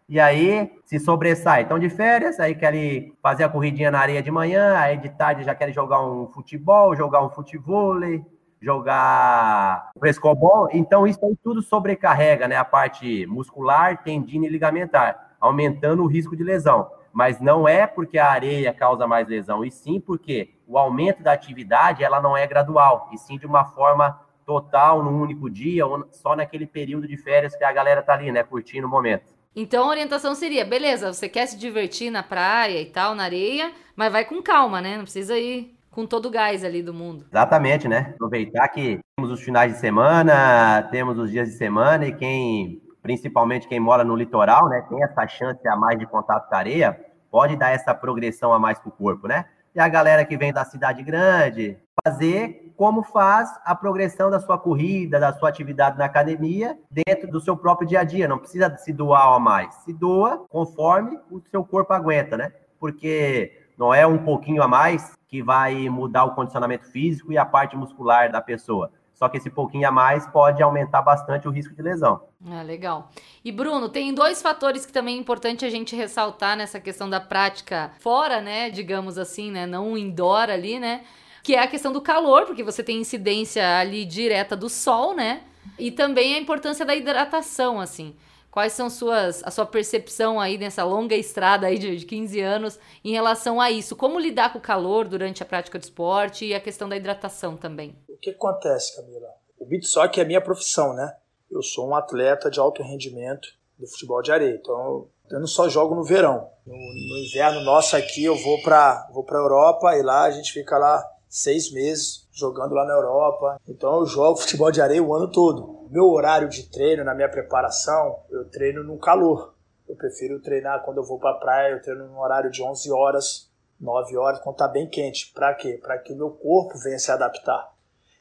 E 0.09 0.19
aí 0.19 0.73
se 0.87 0.99
sobressai. 0.99 1.63
Estão 1.63 1.79
de 1.79 1.91
férias, 1.91 2.39
aí 2.41 2.55
querem 2.55 3.13
fazer 3.21 3.45
a 3.45 3.49
corridinha 3.49 3.91
na 3.91 3.99
areia 3.99 4.23
de 4.23 4.31
manhã, 4.31 4.79
aí 4.79 4.97
de 4.97 5.11
tarde 5.11 5.43
já 5.43 5.55
querem 5.55 5.75
jogar 5.75 6.01
um 6.01 6.29
futebol, 6.29 6.97
jogar 6.97 7.23
um 7.23 7.29
futevôlei, 7.29 8.25
jogar 8.61 9.91
frescobol. 9.99 10.69
Então 10.73 11.07
isso 11.07 11.25
aí 11.25 11.37
tudo 11.43 11.63
sobrecarrega, 11.63 12.49
né? 12.49 12.57
A 12.57 12.65
parte 12.65 13.27
muscular, 13.27 14.03
tendina 14.03 14.47
e 14.47 14.49
ligamentar, 14.49 15.37
aumentando 15.41 16.03
o 16.03 16.07
risco 16.07 16.37
de 16.37 16.45
lesão 16.45 16.89
mas 17.19 17.41
não 17.41 17.67
é 17.67 17.87
porque 17.87 18.17
a 18.17 18.31
areia 18.31 18.73
causa 18.73 19.07
mais 19.07 19.27
lesão, 19.27 19.65
e 19.65 19.71
sim 19.73 20.01
porque 20.01 20.55
o 20.67 20.79
aumento 20.79 21.23
da 21.23 21.33
atividade 21.33 22.05
ela 22.05 22.21
não 22.21 22.37
é 22.37 22.47
gradual, 22.47 23.09
e 23.13 23.19
sim 23.19 23.39
de 23.39 23.47
uma 23.47 23.65
forma 23.65 24.21
total, 24.47 25.03
num 25.03 25.21
único 25.21 25.51
dia, 25.51 25.87
ou 25.87 26.09
só 26.11 26.37
naquele 26.37 26.67
período 26.67 27.07
de 27.07 27.17
férias 27.17 27.57
que 27.57 27.65
a 27.65 27.73
galera 27.73 28.03
tá 28.03 28.15
ali, 28.15 28.33
né, 28.33 28.43
curtindo 28.43 28.87
o 28.87 28.91
momento. 28.91 29.37
Então 29.55 29.85
a 29.85 29.89
orientação 29.89 30.35
seria, 30.35 30.65
beleza, 30.65 31.13
você 31.13 31.29
quer 31.29 31.47
se 31.47 31.59
divertir 31.59 32.11
na 32.11 32.23
praia 32.23 32.81
e 32.81 32.87
tal, 32.87 33.15
na 33.15 33.25
areia, 33.25 33.73
mas 33.97 34.13
vai 34.13 34.25
com 34.25 34.41
calma, 34.41 34.81
né? 34.81 34.97
Não 34.97 35.03
precisa 35.03 35.37
ir 35.37 35.77
com 35.91 36.07
todo 36.07 36.27
o 36.27 36.31
gás 36.31 36.65
ali 36.65 36.83
do 36.83 36.95
mundo. 36.95 37.27
Exatamente, 37.31 37.89
né? 37.89 38.13
Aproveitar 38.15 38.69
que 38.69 39.01
temos 39.17 39.31
os 39.31 39.41
finais 39.41 39.73
de 39.73 39.79
semana, 39.79 40.83
temos 40.91 41.19
os 41.19 41.31
dias 41.31 41.49
de 41.49 41.55
semana 41.55 42.07
e 42.07 42.15
quem, 42.15 42.81
principalmente 43.03 43.69
quem 43.69 43.81
mora 43.81 44.05
no 44.05 44.17
litoral, 44.17 44.69
né, 44.69 44.85
tem 44.89 45.03
essa 45.03 45.27
chance 45.27 45.67
a 45.67 45.77
mais 45.77 45.99
de 45.99 46.07
contato 46.07 46.49
com 46.49 46.55
a 46.55 46.59
areia, 46.59 47.01
pode 47.31 47.57
dar 47.57 47.71
essa 47.71 47.95
progressão 47.95 48.53
a 48.53 48.59
mais 48.59 48.79
para 48.79 48.89
o 48.89 48.93
corpo, 48.93 49.27
né? 49.27 49.45
E 49.75 49.81
a 49.81 49.89
galera 49.89 50.25
que 50.25 50.37
vem 50.37 50.53
da 50.53 50.65
cidade 50.65 51.03
grande, 51.03 51.79
fazer 52.05 52.73
como 52.77 53.03
faz 53.03 53.51
a 53.65 53.75
progressão 53.75 54.31
da 54.31 54.39
sua 54.39 54.57
corrida, 54.57 55.19
da 55.19 55.33
sua 55.33 55.49
atividade 55.49 55.99
na 55.99 56.05
academia, 56.05 56.79
dentro 56.89 57.29
do 57.29 57.41
seu 57.41 57.57
próprio 57.57 57.89
dia 57.89 58.01
a 58.01 58.05
dia. 58.05 58.29
Não 58.29 58.39
precisa 58.39 58.75
se 58.77 58.93
doar 58.93 59.35
a 59.35 59.39
mais. 59.41 59.75
Se 59.85 59.93
doa 59.93 60.47
conforme 60.49 61.19
o 61.31 61.41
seu 61.51 61.65
corpo 61.65 61.93
aguenta, 61.93 62.37
né? 62.37 62.53
Porque 62.79 63.68
não 63.79 63.95
é 63.95 64.07
um 64.07 64.19
pouquinho 64.19 64.63
a 64.63 64.69
mais 64.69 65.17
que 65.29 65.43
vai 65.43 65.89
mudar 65.89 66.25
o 66.25 66.35
condicionamento 66.35 66.91
físico 66.91 67.33
e 67.33 67.39
a 67.39 67.45
parte 67.45 67.77
muscular 67.77 68.33
da 68.33 68.41
pessoa. 68.41 68.91
Só 69.15 69.29
que 69.29 69.37
esse 69.37 69.51
pouquinho 69.51 69.87
a 69.89 69.91
mais 69.91 70.27
pode 70.29 70.63
aumentar 70.63 71.03
bastante 71.03 71.49
o 71.49 71.51
risco 71.51 71.75
de 71.75 71.83
lesão. 71.83 72.23
Ah, 72.47 72.63
legal. 72.63 73.11
E 73.45 73.51
Bruno, 73.51 73.89
tem 73.89 74.15
dois 74.15 74.41
fatores 74.41 74.87
que 74.87 74.93
também 74.93 75.17
é 75.17 75.21
importante 75.21 75.65
a 75.65 75.71
gente 75.71 75.97
ressaltar 75.97 76.57
nessa 76.57 76.79
questão 76.79 77.11
da 77.11 77.21
prática 77.21 77.91
fora, 77.99 78.41
né, 78.41 78.71
digamos 78.71 79.19
assim, 79.19 79.51
né, 79.51 79.67
não 79.67 79.99
indoor 79.99 80.51
ali, 80.51 80.79
né, 80.79 81.03
que 81.43 81.57
é 81.57 81.63
a 81.63 81.67
questão 81.67 81.93
do 81.93 82.01
calor, 82.01 82.47
porque 82.47 82.63
você 82.63 82.83
tem 82.83 83.01
incidência 83.01 83.79
ali 83.79 84.05
direta 84.05 84.57
do 84.57 84.69
sol, 84.69 85.15
né, 85.15 85.43
e 85.77 85.91
também 85.91 86.35
a 86.35 86.39
importância 86.39 86.87
da 86.87 86.95
hidratação, 86.95 87.81
assim. 87.81 88.15
Quais 88.59 88.73
são 88.73 88.91
suas, 88.91 89.41
a 89.45 89.53
sua 89.53 89.65
percepção 89.65 90.41
aí 90.41 90.59
nessa 90.59 90.83
longa 90.83 91.15
estrada 91.15 91.69
aí 91.69 91.79
de, 91.79 91.97
de 91.97 92.05
15 92.05 92.41
anos 92.41 92.77
em 93.05 93.13
relação 93.13 93.61
a 93.61 93.71
isso? 93.71 93.95
Como 93.95 94.19
lidar 94.19 94.53
com 94.53 94.59
o 94.59 94.61
calor 94.61 95.07
durante 95.07 95.45
a 95.45 95.47
prática 95.47 95.79
do 95.79 95.83
esporte 95.85 96.45
e 96.45 96.53
a 96.53 96.59
questão 96.59 96.89
da 96.89 96.97
hidratação 96.97 97.57
também? 97.57 97.95
O 98.09 98.17
que 98.17 98.31
acontece, 98.31 98.97
Camila? 98.97 99.29
O 99.61 99.65
beat 99.65 99.85
soccer 99.85 100.25
é 100.25 100.27
minha 100.27 100.41
profissão, 100.41 100.93
né? 100.93 101.17
Eu 101.49 101.63
sou 101.63 101.89
um 101.89 101.95
atleta 101.95 102.51
de 102.51 102.59
alto 102.59 102.83
rendimento 102.83 103.49
do 103.79 103.87
futebol 103.87 104.21
de 104.23 104.33
areia. 104.33 104.59
Então, 104.61 105.07
eu 105.31 105.39
não 105.39 105.47
só 105.47 105.69
jogo 105.69 105.95
no 105.95 106.03
verão. 106.03 106.51
No, 106.67 106.75
no 106.75 107.19
inverno 107.25 107.61
nosso 107.61 107.95
aqui, 107.95 108.25
eu 108.25 108.35
vou 108.35 108.61
para 108.63 109.09
vou 109.15 109.23
para 109.23 109.39
Europa 109.39 109.97
e 109.97 110.03
lá 110.03 110.25
a 110.25 110.33
gente 110.33 110.53
fica 110.53 110.77
lá 110.77 111.01
seis 111.29 111.73
meses 111.73 112.27
jogando 112.33 112.75
lá 112.75 112.85
na 112.85 112.95
Europa. 112.95 113.61
Então, 113.69 114.01
eu 114.01 114.07
jogo 114.07 114.39
futebol 114.41 114.71
de 114.71 114.81
areia 114.81 115.03
o 115.03 115.15
ano 115.15 115.31
todo 115.31 115.79
meu 115.91 116.11
horário 116.11 116.49
de 116.49 116.65
treino, 116.65 117.05
na 117.05 117.15
minha 117.15 117.29
preparação, 117.29 118.21
eu 118.31 118.45
treino 118.49 118.83
no 118.85 118.99
calor. 118.99 119.55
Eu 119.89 119.97
prefiro 119.97 120.41
treinar 120.41 120.85
quando 120.85 120.99
eu 120.99 121.05
vou 121.05 121.19
para 121.19 121.31
a 121.31 121.39
praia, 121.39 121.73
eu 121.73 121.83
treino 121.83 122.07
no 122.07 122.21
horário 122.21 122.51
de 122.51 122.63
11 122.63 122.93
horas, 122.93 123.51
9 123.81 124.17
horas, 124.17 124.41
quando 124.41 124.57
tá 124.57 124.69
bem 124.69 124.89
quente. 124.89 125.33
Para 125.33 125.55
quê? 125.55 125.79
Para 125.83 125.99
que 125.99 126.13
o 126.13 126.17
meu 126.17 126.31
corpo 126.31 126.79
venha 126.79 126.99
se 126.99 127.11
adaptar. 127.11 127.73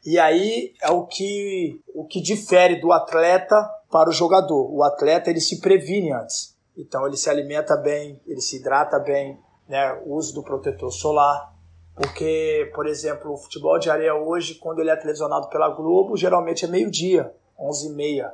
E 0.05 0.17
aí 0.17 0.73
é 0.81 0.89
o 0.89 1.05
que, 1.05 1.81
o 1.93 2.05
que 2.05 2.21
difere 2.21 2.79
do 2.79 2.93
atleta 2.93 3.69
para 3.91 4.09
o 4.09 4.13
jogador. 4.13 4.73
O 4.73 4.83
atleta 4.83 5.29
ele 5.29 5.41
se 5.41 5.59
previne 5.59 6.13
antes. 6.13 6.55
Então 6.77 7.05
ele 7.05 7.17
se 7.17 7.29
alimenta 7.29 7.75
bem, 7.75 8.21
ele 8.25 8.39
se 8.39 8.57
hidrata 8.57 8.99
bem, 8.99 9.37
né? 9.67 9.99
Uso 10.05 10.33
do 10.33 10.43
protetor 10.43 10.91
solar. 10.91 11.53
Porque, 11.97 12.71
por 12.75 12.85
exemplo, 12.85 13.33
o 13.33 13.37
futebol 13.37 13.79
de 13.79 13.89
areia 13.89 14.13
hoje, 14.13 14.55
quando 14.55 14.79
ele 14.79 14.91
é 14.91 14.95
televisionado 14.95 15.49
pela 15.49 15.69
Globo, 15.69 16.15
geralmente 16.15 16.63
é 16.63 16.67
meio-dia. 16.67 17.33
11 17.59 17.87
e 17.87 17.89
meia. 17.89 18.33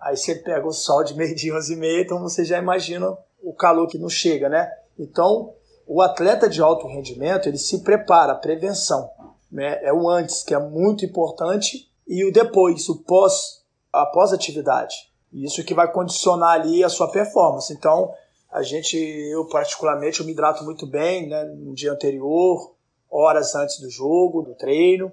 Aí 0.00 0.16
você 0.16 0.34
pega 0.34 0.66
o 0.66 0.72
sol 0.72 1.04
de 1.04 1.14
meio-dia, 1.14 1.54
11 1.54 1.72
e 1.72 1.76
meia, 1.76 2.02
então 2.02 2.20
você 2.20 2.44
já 2.44 2.58
imagina 2.58 3.16
o 3.40 3.54
calor 3.54 3.86
que 3.86 3.96
não 3.96 4.08
chega, 4.08 4.48
né? 4.48 4.68
Então, 4.98 5.54
o 5.86 6.02
atleta 6.02 6.48
de 6.48 6.60
alto 6.60 6.88
rendimento, 6.88 7.48
ele 7.48 7.58
se 7.58 7.84
prepara, 7.84 8.34
prevenção. 8.34 9.08
Né? 9.52 9.78
É 9.84 9.92
o 9.92 10.08
antes, 10.08 10.42
que 10.42 10.52
é 10.52 10.58
muito 10.58 11.04
importante, 11.04 11.88
e 12.08 12.24
o 12.24 12.32
depois, 12.32 12.88
o 12.88 13.04
pós, 13.04 13.64
a 13.92 14.04
pós-atividade. 14.06 15.12
Isso 15.32 15.64
que 15.64 15.74
vai 15.74 15.90
condicionar 15.92 16.60
ali 16.60 16.82
a 16.82 16.88
sua 16.88 17.10
performance. 17.10 17.72
Então, 17.72 18.12
a 18.50 18.62
gente, 18.62 18.96
eu 18.96 19.46
particularmente, 19.48 20.18
eu 20.18 20.26
me 20.26 20.32
hidrato 20.32 20.64
muito 20.64 20.86
bem, 20.86 21.28
né? 21.28 21.44
No 21.44 21.72
dia 21.72 21.92
anterior, 21.92 22.75
horas 23.10 23.54
antes 23.54 23.80
do 23.80 23.90
jogo, 23.90 24.42
do 24.42 24.54
treino, 24.54 25.12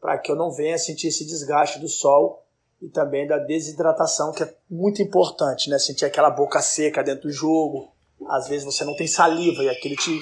para 0.00 0.18
que 0.18 0.30
eu 0.30 0.36
não 0.36 0.50
venha 0.50 0.78
sentir 0.78 1.08
esse 1.08 1.24
desgaste 1.24 1.78
do 1.78 1.88
sol 1.88 2.44
e 2.80 2.88
também 2.88 3.26
da 3.26 3.38
desidratação, 3.38 4.32
que 4.32 4.42
é 4.42 4.54
muito 4.68 5.00
importante, 5.00 5.70
né? 5.70 5.78
Sentir 5.78 6.04
aquela 6.04 6.30
boca 6.30 6.60
seca 6.60 7.02
dentro 7.02 7.22
do 7.22 7.32
jogo. 7.32 7.88
Às 8.28 8.48
vezes 8.48 8.64
você 8.64 8.84
não 8.84 8.94
tem 8.96 9.06
saliva 9.06 9.62
e 9.62 9.68
aquele 9.68 9.96
te, 9.96 10.20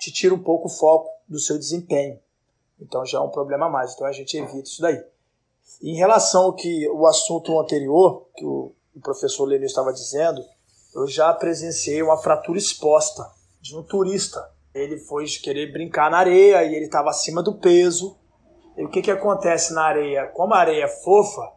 te 0.00 0.12
tira 0.12 0.34
um 0.34 0.42
pouco 0.42 0.66
o 0.66 0.70
foco 0.70 1.10
do 1.28 1.38
seu 1.38 1.56
desempenho. 1.56 2.18
Então 2.80 3.04
já 3.06 3.18
é 3.18 3.20
um 3.20 3.28
problema 3.28 3.66
a 3.66 3.70
mais. 3.70 3.94
Então 3.94 4.06
a 4.06 4.12
gente 4.12 4.36
evita 4.36 4.68
isso 4.68 4.82
daí. 4.82 5.00
Em 5.82 5.94
relação 5.94 6.44
ao 6.44 6.52
que 6.52 6.88
o 6.88 7.06
assunto 7.06 7.58
anterior, 7.58 8.26
que 8.36 8.44
o, 8.44 8.72
o 8.94 9.00
professor 9.00 9.44
Lenil 9.44 9.66
estava 9.66 9.92
dizendo, 9.92 10.44
eu 10.94 11.06
já 11.06 11.32
presenciei 11.32 12.02
uma 12.02 12.16
fratura 12.16 12.58
exposta 12.58 13.24
de 13.60 13.76
um 13.76 13.82
turista. 13.82 14.50
Ele 14.74 14.98
foi 14.98 15.24
querer 15.26 15.72
brincar 15.72 16.10
na 16.10 16.18
areia 16.18 16.62
e 16.64 16.74
ele 16.74 16.84
estava 16.84 17.10
acima 17.10 17.42
do 17.42 17.54
peso. 17.54 18.16
E 18.76 18.84
o 18.84 18.88
que, 18.88 19.02
que 19.02 19.10
acontece 19.10 19.74
na 19.74 19.82
areia? 19.82 20.26
Como 20.26 20.54
a 20.54 20.58
areia 20.58 20.84
é 20.84 20.88
fofa, 20.88 21.52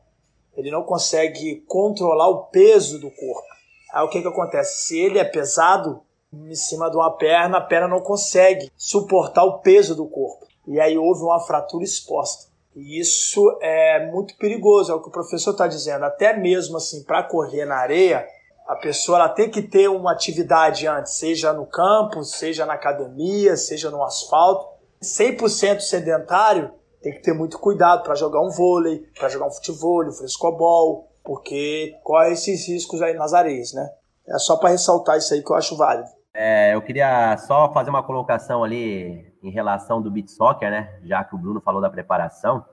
ele 0.55 0.71
não 0.71 0.83
consegue 0.83 1.63
controlar 1.67 2.27
o 2.29 2.45
peso 2.45 2.99
do 2.99 3.09
corpo. 3.11 3.47
Aí 3.93 4.03
o 4.03 4.09
que, 4.09 4.21
que 4.21 4.27
acontece? 4.27 4.87
Se 4.87 4.99
ele 4.99 5.19
é 5.19 5.23
pesado 5.23 6.01
em 6.33 6.55
cima 6.55 6.89
de 6.89 6.97
uma 6.97 7.11
perna, 7.11 7.59
a 7.59 7.61
perna 7.61 7.87
não 7.87 8.01
consegue 8.01 8.71
suportar 8.75 9.43
o 9.43 9.59
peso 9.59 9.95
do 9.95 10.07
corpo. 10.07 10.47
E 10.67 10.79
aí 10.79 10.97
houve 10.97 11.21
uma 11.21 11.39
fratura 11.39 11.83
exposta. 11.83 12.51
E 12.75 12.99
isso 12.99 13.55
é 13.61 14.07
muito 14.07 14.35
perigoso, 14.37 14.91
é 14.91 14.95
o 14.95 15.01
que 15.01 15.09
o 15.09 15.11
professor 15.11 15.51
está 15.51 15.67
dizendo. 15.67 16.05
Até 16.05 16.35
mesmo 16.35 16.77
assim, 16.77 17.03
para 17.03 17.21
correr 17.21 17.65
na 17.65 17.75
areia, 17.75 18.27
a 18.67 18.75
pessoa 18.75 19.17
ela 19.17 19.29
tem 19.29 19.49
que 19.49 19.61
ter 19.61 19.89
uma 19.89 20.11
atividade 20.11 20.87
antes, 20.87 21.13
seja 21.13 21.51
no 21.53 21.65
campo, 21.65 22.23
seja 22.23 22.65
na 22.65 22.73
academia, 22.73 23.55
seja 23.57 23.91
no 23.91 24.03
asfalto. 24.03 24.67
100% 25.01 25.81
sedentário 25.81 26.71
tem 27.01 27.13
que 27.13 27.21
ter 27.21 27.33
muito 27.33 27.59
cuidado 27.59 28.03
para 28.03 28.15
jogar 28.15 28.41
um 28.41 28.49
vôlei, 28.49 29.05
para 29.19 29.27
jogar 29.27 29.47
um 29.47 29.51
futebol, 29.51 30.05
um 30.05 30.11
frescobol, 30.11 31.11
porque 31.23 31.93
corre 32.03 32.31
esses 32.31 32.67
riscos 32.67 33.01
aí 33.01 33.13
nas 33.13 33.33
areias, 33.33 33.73
né? 33.73 33.89
É 34.27 34.37
só 34.37 34.55
para 34.55 34.69
ressaltar 34.69 35.17
isso 35.17 35.33
aí 35.33 35.43
que 35.43 35.51
eu 35.51 35.55
acho 35.55 35.75
válido. 35.75 36.09
É, 36.33 36.73
eu 36.73 36.81
queria 36.81 37.37
só 37.37 37.71
fazer 37.73 37.89
uma 37.89 38.01
colocação 38.01 38.63
ali 38.63 39.31
em 39.43 39.51
relação 39.51 40.01
do 40.01 40.09
beat 40.09 40.29
soccer, 40.29 40.71
né? 40.71 40.97
Já 41.03 41.23
que 41.23 41.35
o 41.35 41.37
Bruno 41.37 41.61
falou 41.61 41.81
da 41.81 41.89
preparação. 41.89 42.65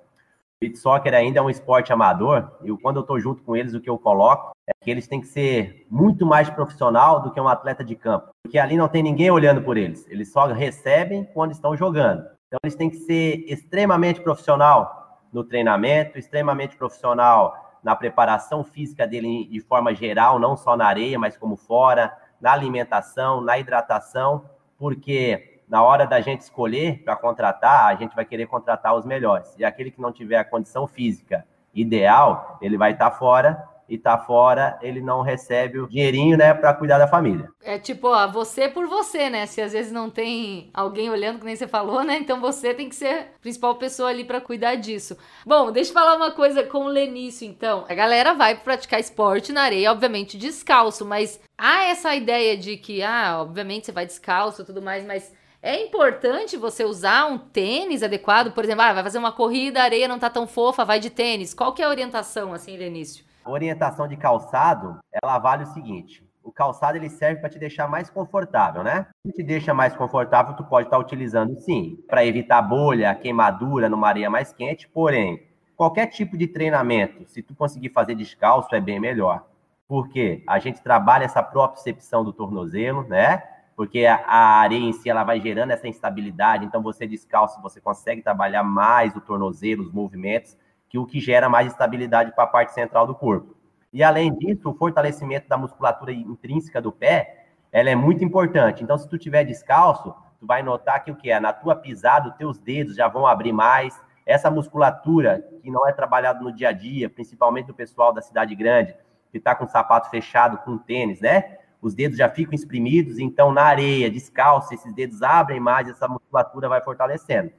Beat 0.62 0.76
soccer 0.76 1.14
ainda 1.14 1.38
é 1.38 1.42
um 1.42 1.48
esporte 1.48 1.90
amador 1.90 2.50
e 2.62 2.70
quando 2.76 2.96
eu 2.96 3.00
estou 3.00 3.18
junto 3.18 3.42
com 3.42 3.56
eles, 3.56 3.72
o 3.72 3.80
que 3.80 3.88
eu 3.88 3.98
coloco 3.98 4.50
é 4.68 4.72
que 4.78 4.90
eles 4.90 5.08
têm 5.08 5.18
que 5.18 5.26
ser 5.26 5.86
muito 5.90 6.26
mais 6.26 6.50
profissional 6.50 7.22
do 7.22 7.32
que 7.32 7.40
um 7.40 7.48
atleta 7.48 7.82
de 7.82 7.96
campo, 7.96 8.28
porque 8.44 8.58
ali 8.58 8.76
não 8.76 8.86
tem 8.86 9.02
ninguém 9.02 9.30
olhando 9.30 9.62
por 9.62 9.78
eles. 9.78 10.06
Eles 10.10 10.30
só 10.30 10.46
recebem 10.48 11.24
quando 11.32 11.52
estão 11.52 11.74
jogando. 11.74 12.26
Então, 12.46 12.58
eles 12.62 12.74
têm 12.74 12.90
que 12.90 12.98
ser 12.98 13.42
extremamente 13.48 14.20
profissional 14.20 15.18
no 15.32 15.42
treinamento, 15.42 16.18
extremamente 16.18 16.76
profissional 16.76 17.78
na 17.82 17.96
preparação 17.96 18.62
física 18.62 19.06
dele 19.06 19.46
de 19.46 19.60
forma 19.60 19.94
geral, 19.94 20.38
não 20.38 20.58
só 20.58 20.76
na 20.76 20.84
areia, 20.84 21.18
mas 21.18 21.38
como 21.38 21.56
fora, 21.56 22.14
na 22.38 22.52
alimentação, 22.52 23.40
na 23.40 23.58
hidratação, 23.58 24.44
porque 24.76 25.59
na 25.70 25.82
hora 25.84 26.04
da 26.04 26.20
gente 26.20 26.40
escolher 26.40 27.00
para 27.04 27.14
contratar, 27.14 27.86
a 27.86 27.94
gente 27.94 28.14
vai 28.14 28.24
querer 28.24 28.46
contratar 28.46 28.94
os 28.96 29.06
melhores. 29.06 29.54
E 29.56 29.64
aquele 29.64 29.92
que 29.92 30.00
não 30.00 30.12
tiver 30.12 30.36
a 30.36 30.44
condição 30.44 30.84
física 30.84 31.46
ideal, 31.72 32.58
ele 32.60 32.76
vai 32.76 32.90
estar 32.90 33.10
tá 33.10 33.16
fora 33.16 33.70
e 33.88 33.98
tá 33.98 34.18
fora, 34.18 34.78
ele 34.82 35.00
não 35.00 35.20
recebe 35.20 35.80
o 35.80 35.88
dinheirinho, 35.88 36.36
né, 36.36 36.54
para 36.54 36.72
cuidar 36.74 36.98
da 36.98 37.08
família. 37.08 37.48
É 37.60 37.76
tipo, 37.76 38.08
ó, 38.08 38.28
você 38.28 38.68
por 38.68 38.86
você, 38.86 39.28
né? 39.28 39.46
Se 39.46 39.60
às 39.60 39.72
vezes 39.72 39.90
não 39.90 40.08
tem 40.08 40.70
alguém 40.72 41.10
olhando, 41.10 41.40
que 41.40 41.44
nem 41.44 41.56
você 41.56 41.66
falou, 41.66 42.04
né? 42.04 42.16
Então 42.16 42.40
você 42.40 42.72
tem 42.72 42.88
que 42.88 42.94
ser 42.94 43.14
a 43.14 43.40
principal 43.40 43.74
pessoa 43.74 44.08
ali 44.08 44.24
para 44.24 44.40
cuidar 44.40 44.76
disso. 44.76 45.16
Bom, 45.44 45.72
deixa 45.72 45.90
eu 45.90 45.94
falar 45.94 46.16
uma 46.16 46.30
coisa 46.30 46.62
com 46.62 46.84
o 46.84 46.88
Lenício, 46.88 47.46
então. 47.46 47.84
A 47.88 47.94
galera 47.94 48.32
vai 48.32 48.56
praticar 48.56 49.00
esporte 49.00 49.52
na 49.52 49.62
areia, 49.62 49.90
obviamente 49.90 50.38
descalço, 50.38 51.04
mas 51.04 51.40
há 51.58 51.86
essa 51.86 52.14
ideia 52.14 52.56
de 52.56 52.76
que, 52.76 53.02
ah, 53.02 53.38
obviamente 53.40 53.86
você 53.86 53.92
vai 53.92 54.06
descalço 54.06 54.62
e 54.62 54.64
tudo 54.64 54.80
mais, 54.80 55.04
mas 55.04 55.32
é 55.62 55.84
importante 55.84 56.56
você 56.56 56.84
usar 56.84 57.26
um 57.26 57.36
tênis 57.36 58.02
adequado, 58.02 58.52
por 58.52 58.64
exemplo, 58.64 58.82
ah, 58.82 58.92
vai 58.94 59.02
fazer 59.02 59.18
uma 59.18 59.32
corrida, 59.32 59.80
a 59.80 59.84
areia 59.84 60.08
não 60.08 60.18
tá 60.18 60.30
tão 60.30 60.46
fofa, 60.46 60.84
vai 60.84 60.98
de 60.98 61.10
tênis. 61.10 61.52
Qual 61.52 61.74
que 61.74 61.82
é 61.82 61.84
a 61.84 61.88
orientação, 61.88 62.52
assim, 62.52 62.76
Lenício? 62.76 63.24
A 63.44 63.50
orientação 63.50 64.08
de 64.08 64.16
calçado, 64.16 64.98
ela 65.22 65.38
vale 65.38 65.64
o 65.64 65.66
seguinte: 65.66 66.24
o 66.42 66.50
calçado 66.50 66.96
ele 66.96 67.10
serve 67.10 67.40
para 67.40 67.50
te 67.50 67.58
deixar 67.58 67.86
mais 67.88 68.08
confortável, 68.08 68.82
né? 68.82 69.06
Se 69.26 69.32
te 69.32 69.42
deixa 69.42 69.74
mais 69.74 69.94
confortável, 69.94 70.54
tu 70.56 70.64
pode 70.64 70.86
estar 70.86 70.96
tá 70.96 71.02
utilizando 71.02 71.54
sim, 71.60 71.98
para 72.08 72.24
evitar 72.24 72.62
bolha, 72.62 73.14
queimadura 73.14 73.88
numa 73.88 74.08
areia 74.08 74.30
mais 74.30 74.52
quente, 74.52 74.88
porém, 74.88 75.46
qualquer 75.76 76.06
tipo 76.06 76.38
de 76.38 76.46
treinamento, 76.46 77.24
se 77.28 77.42
tu 77.42 77.54
conseguir 77.54 77.90
fazer 77.90 78.14
descalço, 78.14 78.74
é 78.74 78.80
bem 78.80 78.98
melhor. 78.98 79.46
Porque 79.86 80.42
a 80.46 80.58
gente 80.58 80.80
trabalha 80.80 81.24
essa 81.24 81.42
propriocepção 81.42 82.24
do 82.24 82.32
tornozelo, 82.32 83.02
né? 83.08 83.42
Porque 83.80 84.04
a, 84.04 84.60
areia 84.60 84.84
em 84.84 84.92
si 84.92 85.08
ela 85.08 85.24
vai 85.24 85.40
gerando 85.40 85.70
essa 85.70 85.88
instabilidade, 85.88 86.66
então 86.66 86.82
você 86.82 87.06
descalço, 87.06 87.62
você 87.62 87.80
consegue 87.80 88.20
trabalhar 88.20 88.62
mais 88.62 89.16
o 89.16 89.22
tornozelo, 89.22 89.82
os 89.82 89.90
movimentos, 89.90 90.54
que 90.86 90.98
o 90.98 91.06
que 91.06 91.18
gera 91.18 91.48
mais 91.48 91.68
estabilidade 91.68 92.30
para 92.32 92.44
a 92.44 92.46
parte 92.46 92.74
central 92.74 93.06
do 93.06 93.14
corpo. 93.14 93.56
E 93.90 94.02
além 94.02 94.36
disso, 94.36 94.68
o 94.68 94.74
fortalecimento 94.74 95.48
da 95.48 95.56
musculatura 95.56 96.12
intrínseca 96.12 96.78
do 96.78 96.92
pé, 96.92 97.46
ela 97.72 97.88
é 97.88 97.94
muito 97.94 98.22
importante. 98.22 98.84
Então, 98.84 98.98
se 98.98 99.08
tu 99.08 99.16
tiver 99.16 99.44
descalço, 99.44 100.14
tu 100.38 100.46
vai 100.46 100.62
notar 100.62 101.02
que 101.02 101.10
o 101.10 101.16
que 101.16 101.30
é? 101.30 101.40
Na 101.40 101.54
tua 101.54 101.74
pisada, 101.74 102.28
os 102.28 102.34
teus 102.34 102.58
dedos 102.58 102.96
já 102.96 103.08
vão 103.08 103.26
abrir 103.26 103.54
mais. 103.54 103.98
Essa 104.26 104.50
musculatura 104.50 105.42
que 105.62 105.70
não 105.70 105.88
é 105.88 105.92
trabalhada 105.94 106.40
no 106.40 106.52
dia 106.52 106.68
a 106.68 106.72
dia, 106.72 107.08
principalmente 107.08 107.68
do 107.68 107.74
pessoal 107.74 108.12
da 108.12 108.20
cidade 108.20 108.54
grande, 108.54 108.94
que 109.32 109.38
está 109.38 109.54
com 109.54 109.64
o 109.64 109.68
sapato 109.68 110.10
fechado, 110.10 110.58
com 110.58 110.76
tênis, 110.76 111.22
né? 111.22 111.59
Os 111.80 111.94
dedos 111.94 112.18
já 112.18 112.28
ficam 112.28 112.54
exprimidos, 112.54 113.18
então 113.18 113.52
na 113.52 113.62
areia, 113.62 114.10
descalço, 114.10 114.74
esses 114.74 114.92
dedos 114.94 115.22
abrem 115.22 115.58
mais, 115.58 115.88
essa 115.88 116.06
musculatura 116.06 116.68
vai 116.68 116.80
fortalecendo. 116.82 117.50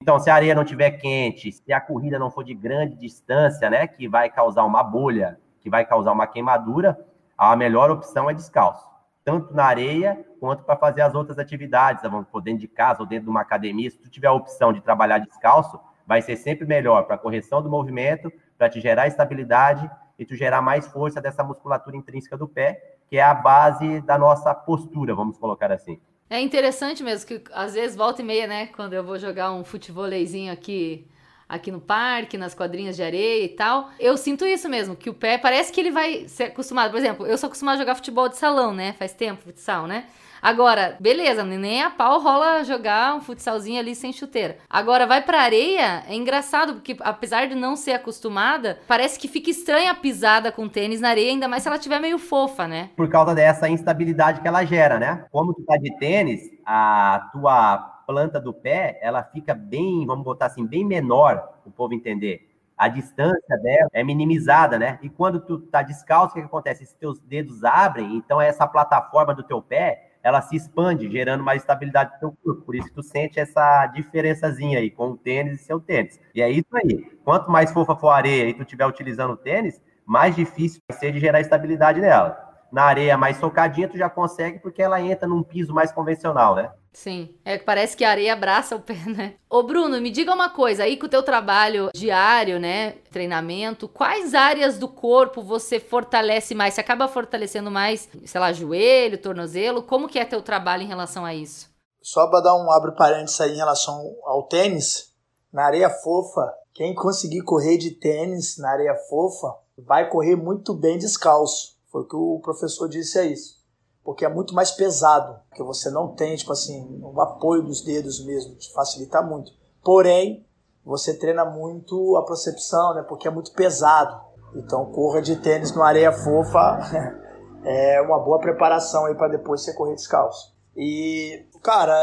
Então, 0.00 0.18
se 0.18 0.30
a 0.30 0.34
areia 0.34 0.54
não 0.54 0.62
estiver 0.62 0.90
quente, 0.92 1.52
se 1.52 1.72
a 1.72 1.80
corrida 1.80 2.18
não 2.18 2.30
for 2.30 2.44
de 2.44 2.54
grande 2.54 2.96
distância, 2.96 3.68
né, 3.68 3.86
que 3.86 4.08
vai 4.08 4.30
causar 4.30 4.64
uma 4.64 4.82
bolha, 4.82 5.38
que 5.60 5.70
vai 5.70 5.84
causar 5.84 6.12
uma 6.12 6.26
queimadura, 6.26 6.98
a 7.36 7.54
melhor 7.56 7.90
opção 7.90 8.28
é 8.28 8.34
descalço 8.34 8.92
tanto 9.24 9.54
na 9.54 9.64
areia 9.64 10.24
quanto 10.40 10.64
para 10.64 10.76
fazer 10.76 11.02
as 11.02 11.14
outras 11.14 11.38
atividades, 11.38 12.02
vamos 12.02 12.26
por 12.28 12.42
dentro 12.42 12.60
de 12.60 12.68
casa 12.68 13.00
ou 13.00 13.06
dentro 13.06 13.24
de 13.24 13.30
uma 13.30 13.40
academia. 13.40 13.90
Se 13.90 13.98
tu 13.98 14.10
tiver 14.10 14.26
a 14.26 14.32
opção 14.32 14.72
de 14.72 14.80
trabalhar 14.80 15.18
descalço, 15.18 15.78
vai 16.06 16.20
ser 16.20 16.36
sempre 16.36 16.66
melhor 16.66 17.04
para 17.04 17.16
correção 17.16 17.62
do 17.62 17.70
movimento, 17.70 18.32
para 18.58 18.68
te 18.68 18.80
gerar 18.80 19.06
estabilidade 19.06 19.88
e 20.18 20.24
tu 20.24 20.34
gerar 20.34 20.60
mais 20.60 20.86
força 20.88 21.20
dessa 21.20 21.44
musculatura 21.44 21.96
intrínseca 21.96 22.36
do 22.36 22.48
pé, 22.48 22.96
que 23.12 23.18
é 23.18 23.22
a 23.22 23.34
base 23.34 24.00
da 24.00 24.16
nossa 24.16 24.54
postura, 24.54 25.14
vamos 25.14 25.36
colocar 25.36 25.70
assim. 25.70 26.00
É 26.30 26.40
interessante 26.40 27.02
mesmo 27.02 27.26
que 27.26 27.42
às 27.52 27.74
vezes 27.74 27.94
volta 27.94 28.22
e 28.22 28.24
meia, 28.24 28.46
né, 28.46 28.68
quando 28.68 28.94
eu 28.94 29.04
vou 29.04 29.18
jogar 29.18 29.52
um 29.52 29.62
futevôleizinho 29.62 30.50
aqui 30.50 31.06
aqui 31.46 31.70
no 31.70 31.78
parque, 31.78 32.38
nas 32.38 32.54
quadrinhas 32.54 32.96
de 32.96 33.02
areia 33.02 33.44
e 33.44 33.50
tal. 33.50 33.90
Eu 34.00 34.16
sinto 34.16 34.46
isso 34.46 34.66
mesmo, 34.66 34.96
que 34.96 35.10
o 35.10 35.12
pé 35.12 35.36
parece 35.36 35.70
que 35.70 35.78
ele 35.78 35.90
vai 35.90 36.26
ser 36.26 36.44
acostumado. 36.44 36.90
Por 36.90 36.96
exemplo, 36.96 37.26
eu 37.26 37.36
sou 37.36 37.48
acostumado 37.48 37.74
a 37.74 37.78
jogar 37.80 37.96
futebol 37.96 38.30
de 38.30 38.38
salão, 38.38 38.72
né? 38.72 38.94
Faz 38.94 39.12
tempo, 39.12 39.42
futsal, 39.42 39.86
né? 39.86 40.06
Agora, 40.42 40.96
beleza, 40.98 41.44
nem 41.44 41.84
a 41.84 41.90
pau 41.90 42.20
rola 42.20 42.64
jogar 42.64 43.14
um 43.14 43.20
futsalzinho 43.20 43.78
ali 43.78 43.94
sem 43.94 44.12
chuteira. 44.12 44.56
Agora, 44.68 45.06
vai 45.06 45.22
pra 45.22 45.40
areia, 45.40 46.02
é 46.08 46.16
engraçado, 46.16 46.74
porque 46.74 46.96
apesar 46.98 47.46
de 47.46 47.54
não 47.54 47.76
ser 47.76 47.92
acostumada, 47.92 48.80
parece 48.88 49.20
que 49.20 49.28
fica 49.28 49.50
estranha 49.50 49.92
a 49.92 49.94
pisada 49.94 50.50
com 50.50 50.68
tênis 50.68 51.00
na 51.00 51.10
areia, 51.10 51.30
ainda 51.30 51.46
mais 51.46 51.62
se 51.62 51.68
ela 51.68 51.78
tiver 51.78 52.00
meio 52.00 52.18
fofa, 52.18 52.66
né? 52.66 52.90
Por 52.96 53.08
causa 53.08 53.36
dessa 53.36 53.68
instabilidade 53.68 54.40
que 54.40 54.48
ela 54.48 54.64
gera, 54.64 54.98
né? 54.98 55.26
Como 55.30 55.54
tu 55.54 55.62
tá 55.62 55.76
de 55.76 55.96
tênis, 55.98 56.50
a 56.66 57.30
tua 57.32 57.78
planta 58.04 58.40
do 58.40 58.52
pé, 58.52 58.98
ela 59.00 59.22
fica 59.22 59.54
bem, 59.54 60.04
vamos 60.04 60.24
botar 60.24 60.46
assim, 60.46 60.66
bem 60.66 60.84
menor, 60.84 61.50
o 61.64 61.70
povo 61.70 61.94
entender. 61.94 62.48
A 62.76 62.88
distância 62.88 63.56
dela 63.58 63.88
é 63.92 64.02
minimizada, 64.02 64.76
né? 64.76 64.98
E 65.02 65.08
quando 65.08 65.38
tu 65.38 65.60
tá 65.60 65.82
descalço, 65.82 66.32
o 66.32 66.34
que, 66.34 66.40
que 66.40 66.46
acontece? 66.46 66.82
Esses 66.82 66.96
teus 66.96 67.20
dedos 67.20 67.62
abrem, 67.62 68.16
então 68.16 68.40
essa 68.40 68.66
plataforma 68.66 69.32
do 69.32 69.44
teu 69.44 69.62
pé, 69.62 70.11
ela 70.22 70.40
se 70.40 70.56
expande, 70.56 71.10
gerando 71.10 71.42
mais 71.42 71.62
estabilidade 71.62 72.12
no 72.14 72.18
teu 72.20 72.38
corpo. 72.42 72.62
Por 72.62 72.74
isso 72.74 72.88
que 72.88 72.94
tu 72.94 73.02
sente 73.02 73.40
essa 73.40 73.86
diferençazinha 73.88 74.78
aí 74.78 74.90
com 74.90 75.10
o 75.10 75.16
tênis 75.16 75.60
e 75.60 75.64
seu 75.64 75.80
tênis. 75.80 76.20
E 76.34 76.40
é 76.40 76.48
isso 76.48 76.68
aí. 76.74 77.04
Quanto 77.24 77.50
mais 77.50 77.72
fofa 77.72 77.96
for 77.96 78.08
a 78.08 78.16
areia 78.16 78.48
e 78.48 78.54
tu 78.54 78.62
estiver 78.62 78.86
utilizando 78.86 79.32
o 79.32 79.36
tênis, 79.36 79.80
mais 80.06 80.36
difícil 80.36 80.80
vai 80.88 80.98
ser 80.98 81.12
de 81.12 81.18
gerar 81.18 81.40
estabilidade 81.40 82.00
nela. 82.00 82.38
Na 82.70 82.84
areia 82.84 83.18
mais 83.18 83.36
socadinha, 83.36 83.88
tu 83.88 83.98
já 83.98 84.08
consegue 84.08 84.58
porque 84.58 84.82
ela 84.82 85.00
entra 85.00 85.28
num 85.28 85.42
piso 85.42 85.74
mais 85.74 85.92
convencional, 85.92 86.54
né? 86.54 86.70
Sim, 86.92 87.34
é 87.42 87.56
que 87.56 87.64
parece 87.64 87.96
que 87.96 88.04
a 88.04 88.10
areia 88.10 88.34
abraça 88.34 88.76
o 88.76 88.80
pé, 88.80 88.94
né? 89.08 89.34
Ô 89.48 89.62
Bruno, 89.62 89.98
me 90.00 90.10
diga 90.10 90.32
uma 90.32 90.50
coisa, 90.50 90.84
aí 90.84 90.98
com 90.98 91.06
o 91.06 91.08
teu 91.08 91.22
trabalho 91.22 91.90
diário, 91.94 92.60
né, 92.60 92.92
treinamento, 93.10 93.88
quais 93.88 94.34
áreas 94.34 94.78
do 94.78 94.86
corpo 94.86 95.42
você 95.42 95.80
fortalece 95.80 96.54
mais? 96.54 96.74
Você 96.74 96.80
acaba 96.80 97.08
fortalecendo 97.08 97.70
mais, 97.70 98.08
sei 98.26 98.40
lá, 98.40 98.52
joelho, 98.52 99.16
tornozelo? 99.16 99.82
Como 99.82 100.08
que 100.08 100.18
é 100.18 100.24
teu 100.24 100.42
trabalho 100.42 100.82
em 100.82 100.88
relação 100.88 101.24
a 101.24 101.34
isso? 101.34 101.70
Só 102.02 102.26
para 102.26 102.40
dar 102.40 102.56
um 102.56 102.70
abre 102.70 102.92
parênteses 102.92 103.40
aí 103.40 103.52
em 103.52 103.56
relação 103.56 104.14
ao 104.24 104.42
tênis, 104.42 105.12
na 105.52 105.64
areia 105.64 105.88
fofa, 105.88 106.52
quem 106.74 106.94
conseguir 106.94 107.42
correr 107.42 107.78
de 107.78 107.92
tênis 107.92 108.58
na 108.58 108.70
areia 108.70 108.94
fofa 109.08 109.54
vai 109.78 110.08
correr 110.10 110.36
muito 110.36 110.74
bem 110.74 110.98
descalço. 110.98 111.76
Foi 111.90 112.02
o 112.02 112.06
que 112.06 112.16
o 112.16 112.40
professor 112.42 112.88
disse 112.88 113.18
é 113.18 113.26
isso 113.26 113.61
porque 114.04 114.24
é 114.24 114.28
muito 114.28 114.54
mais 114.54 114.70
pesado, 114.70 115.40
porque 115.48 115.62
você 115.62 115.90
não 115.90 116.08
tem, 116.08 116.36
tipo 116.36 116.52
assim, 116.52 117.00
o 117.02 117.20
apoio 117.20 117.62
dos 117.62 117.82
dedos 117.82 118.24
mesmo, 118.24 118.54
te 118.56 118.72
facilita 118.72 119.22
muito. 119.22 119.52
Porém, 119.82 120.46
você 120.84 121.16
treina 121.16 121.44
muito 121.44 122.16
a 122.16 122.24
percepção, 122.24 122.94
né, 122.94 123.02
porque 123.08 123.28
é 123.28 123.30
muito 123.30 123.52
pesado. 123.52 124.20
Então, 124.54 124.86
corra 124.86 125.22
de 125.22 125.36
tênis 125.36 125.74
no 125.74 125.82
areia 125.82 126.12
fofa 126.12 126.78
é 127.64 128.00
uma 128.02 128.18
boa 128.18 128.38
preparação 128.38 129.06
aí 129.06 129.14
para 129.14 129.28
depois 129.28 129.62
você 129.62 129.72
correr 129.72 129.94
descalço. 129.94 130.52
E, 130.76 131.46
cara, 131.62 131.94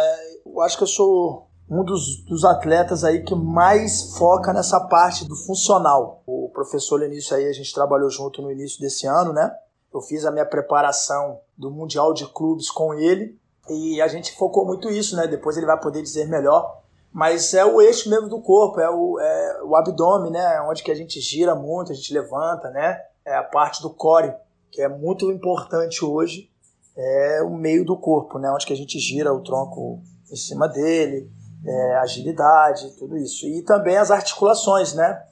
eu 0.45 0.61
acho 0.61 0.77
que 0.77 0.83
eu 0.83 0.87
sou 0.87 1.47
um 1.69 1.83
dos, 1.83 2.23
dos 2.25 2.43
atletas 2.43 3.03
aí 3.03 3.23
que 3.23 3.35
mais 3.35 4.17
foca 4.17 4.51
nessa 4.51 4.79
parte 4.87 5.27
do 5.27 5.35
funcional. 5.35 6.23
O 6.25 6.49
professor 6.53 6.99
Lenício 6.99 7.35
aí, 7.35 7.47
a 7.47 7.53
gente 7.53 7.73
trabalhou 7.73 8.09
junto 8.09 8.41
no 8.41 8.51
início 8.51 8.79
desse 8.79 9.05
ano, 9.05 9.33
né? 9.33 9.51
Eu 9.93 10.01
fiz 10.01 10.25
a 10.25 10.31
minha 10.31 10.45
preparação 10.45 11.39
do 11.57 11.71
Mundial 11.71 12.13
de 12.13 12.25
Clubes 12.27 12.69
com 12.69 12.93
ele 12.93 13.37
e 13.69 14.01
a 14.01 14.07
gente 14.07 14.35
focou 14.35 14.65
muito 14.65 14.89
isso, 14.89 15.15
né? 15.15 15.27
Depois 15.27 15.57
ele 15.57 15.65
vai 15.65 15.79
poder 15.79 16.01
dizer 16.01 16.27
melhor. 16.27 16.79
Mas 17.11 17.53
é 17.53 17.65
o 17.65 17.81
eixo 17.81 18.09
mesmo 18.09 18.29
do 18.29 18.39
corpo, 18.39 18.79
é 18.79 18.89
o, 18.89 19.19
é 19.19 19.63
o 19.63 19.75
abdômen, 19.75 20.31
né? 20.31 20.61
Onde 20.61 20.83
que 20.83 20.91
a 20.91 20.95
gente 20.95 21.19
gira 21.19 21.55
muito, 21.55 21.91
a 21.91 21.95
gente 21.95 22.13
levanta, 22.13 22.69
né? 22.69 23.01
É 23.25 23.35
a 23.35 23.43
parte 23.43 23.81
do 23.81 23.89
core, 23.89 24.33
que 24.71 24.81
é 24.81 24.87
muito 24.87 25.31
importante 25.31 26.05
hoje, 26.05 26.49
é 26.95 27.41
o 27.41 27.49
meio 27.49 27.83
do 27.83 27.97
corpo, 27.97 28.37
né? 28.37 28.51
Onde 28.51 28.65
que 28.65 28.73
a 28.73 28.77
gente 28.77 28.99
gira 28.99 29.33
o 29.33 29.41
tronco 29.41 30.01
em 30.31 30.35
cima 30.35 30.67
dele, 30.67 31.31
é, 31.65 31.95
agilidade, 31.97 32.95
tudo 32.97 33.17
isso. 33.17 33.47
E 33.47 33.63
também 33.63 33.97
as 33.97 34.11
articulações, 34.11 34.93
né? 34.93 35.23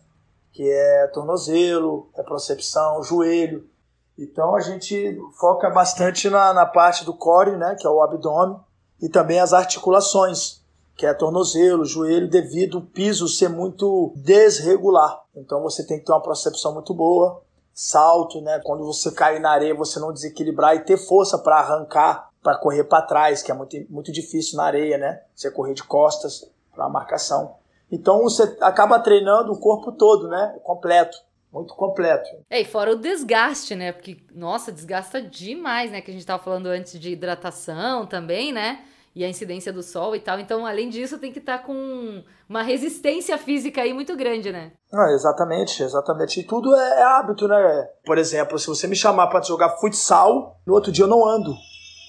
Que 0.52 0.67
é 0.67 1.08
tornozelo, 1.08 2.10
é 2.15 2.24
procepção, 2.24 3.04
joelho. 3.04 3.70
Então 4.17 4.56
a 4.56 4.60
gente 4.60 5.19
foca 5.39 5.69
bastante 5.69 6.30
na, 6.30 6.51
na 6.53 6.65
parte 6.65 7.06
do 7.06 7.13
core, 7.13 7.56
né, 7.56 7.75
que 7.80 7.86
é 7.86 7.89
o 7.89 8.01
abdômen, 8.01 8.60
e 9.01 9.08
também 9.08 9.39
as 9.39 9.53
articulações, 9.53 10.62
que 10.95 11.06
é 11.06 11.13
tornozelo, 11.13 11.86
joelho, 11.86 12.27
devido 12.27 12.80
o 12.80 12.86
piso 12.86 13.27
ser 13.27 13.47
muito 13.47 14.12
desregular. 14.15 15.21
Então 15.36 15.62
você 15.62 15.86
tem 15.86 15.99
que 15.99 16.06
ter 16.06 16.12
uma 16.12 16.23
percepção 16.23 16.73
muito 16.73 16.93
boa, 16.95 17.43
salto, 17.71 18.41
né? 18.41 18.60
Quando 18.63 18.84
você 18.84 19.12
cair 19.12 19.39
na 19.39 19.51
areia, 19.51 19.75
você 19.75 19.99
não 19.99 20.12
desequilibrar 20.12 20.75
e 20.75 20.80
ter 20.80 20.97
força 20.97 21.38
para 21.38 21.60
arrancar, 21.60 22.32
para 22.41 22.58
correr 22.58 22.86
para 22.86 23.03
trás, 23.03 23.43
que 23.43 23.51
é 23.51 23.53
muito, 23.53 23.77
muito 23.88 24.12
difícil 24.12 24.58
na 24.58 24.63
areia, 24.63 24.97
né? 24.97 25.21
Você 25.36 25.51
correr 25.51 25.75
de 25.75 25.84
costas 25.84 26.49
para 26.73 26.86
a 26.86 26.89
marcação. 26.89 27.56
Então 27.91 28.23
você 28.23 28.58
acaba 28.62 28.99
treinando 28.99 29.53
o 29.53 29.60
corpo 29.60 29.91
todo, 29.91 30.27
né? 30.27 30.58
Completo 30.63 31.17
muito 31.51 31.73
completo. 31.75 32.29
É, 32.49 32.62
e 32.62 32.65
fora 32.65 32.91
o 32.91 32.95
desgaste, 32.95 33.75
né? 33.75 33.91
Porque, 33.91 34.17
nossa, 34.33 34.71
desgasta 34.71 35.21
demais, 35.21 35.91
né? 35.91 36.01
Que 36.01 36.12
a 36.12 36.13
gente 36.13 36.25
tava 36.25 36.43
falando 36.43 36.67
antes 36.67 36.99
de 36.99 37.12
hidratação 37.12 38.05
também, 38.05 38.51
né? 38.51 38.83
E 39.15 39.23
a 39.25 39.29
incidência 39.29 39.73
do 39.73 39.81
sol 39.81 40.15
e 40.15 40.19
tal. 40.19 40.39
Então, 40.39 40.65
além 40.65 40.89
disso, 40.89 41.17
tem 41.17 41.31
que 41.31 41.39
estar 41.39 41.60
tá 41.60 41.63
com 41.63 42.23
uma 42.47 42.62
resistência 42.62 43.38
física 43.38 43.81
aí 43.81 43.93
muito 43.93 44.15
grande, 44.15 44.51
né? 44.51 44.71
Ah, 44.93 45.12
exatamente, 45.12 45.81
exatamente. 45.81 46.39
E 46.39 46.43
tudo 46.43 46.75
é, 46.75 46.99
é 46.99 47.03
hábito, 47.03 47.47
né? 47.47 47.89
Por 48.05 48.17
exemplo, 48.17 48.60
se 48.60 48.67
você 48.67 48.88
me 48.88 48.95
chamar 48.95 49.27
para 49.27 49.41
jogar 49.41 49.77
futsal, 49.77 50.60
no 50.65 50.73
outro 50.73 50.91
dia 50.91 51.05
eu 51.05 51.10
não 51.10 51.25
ando. 51.25 51.55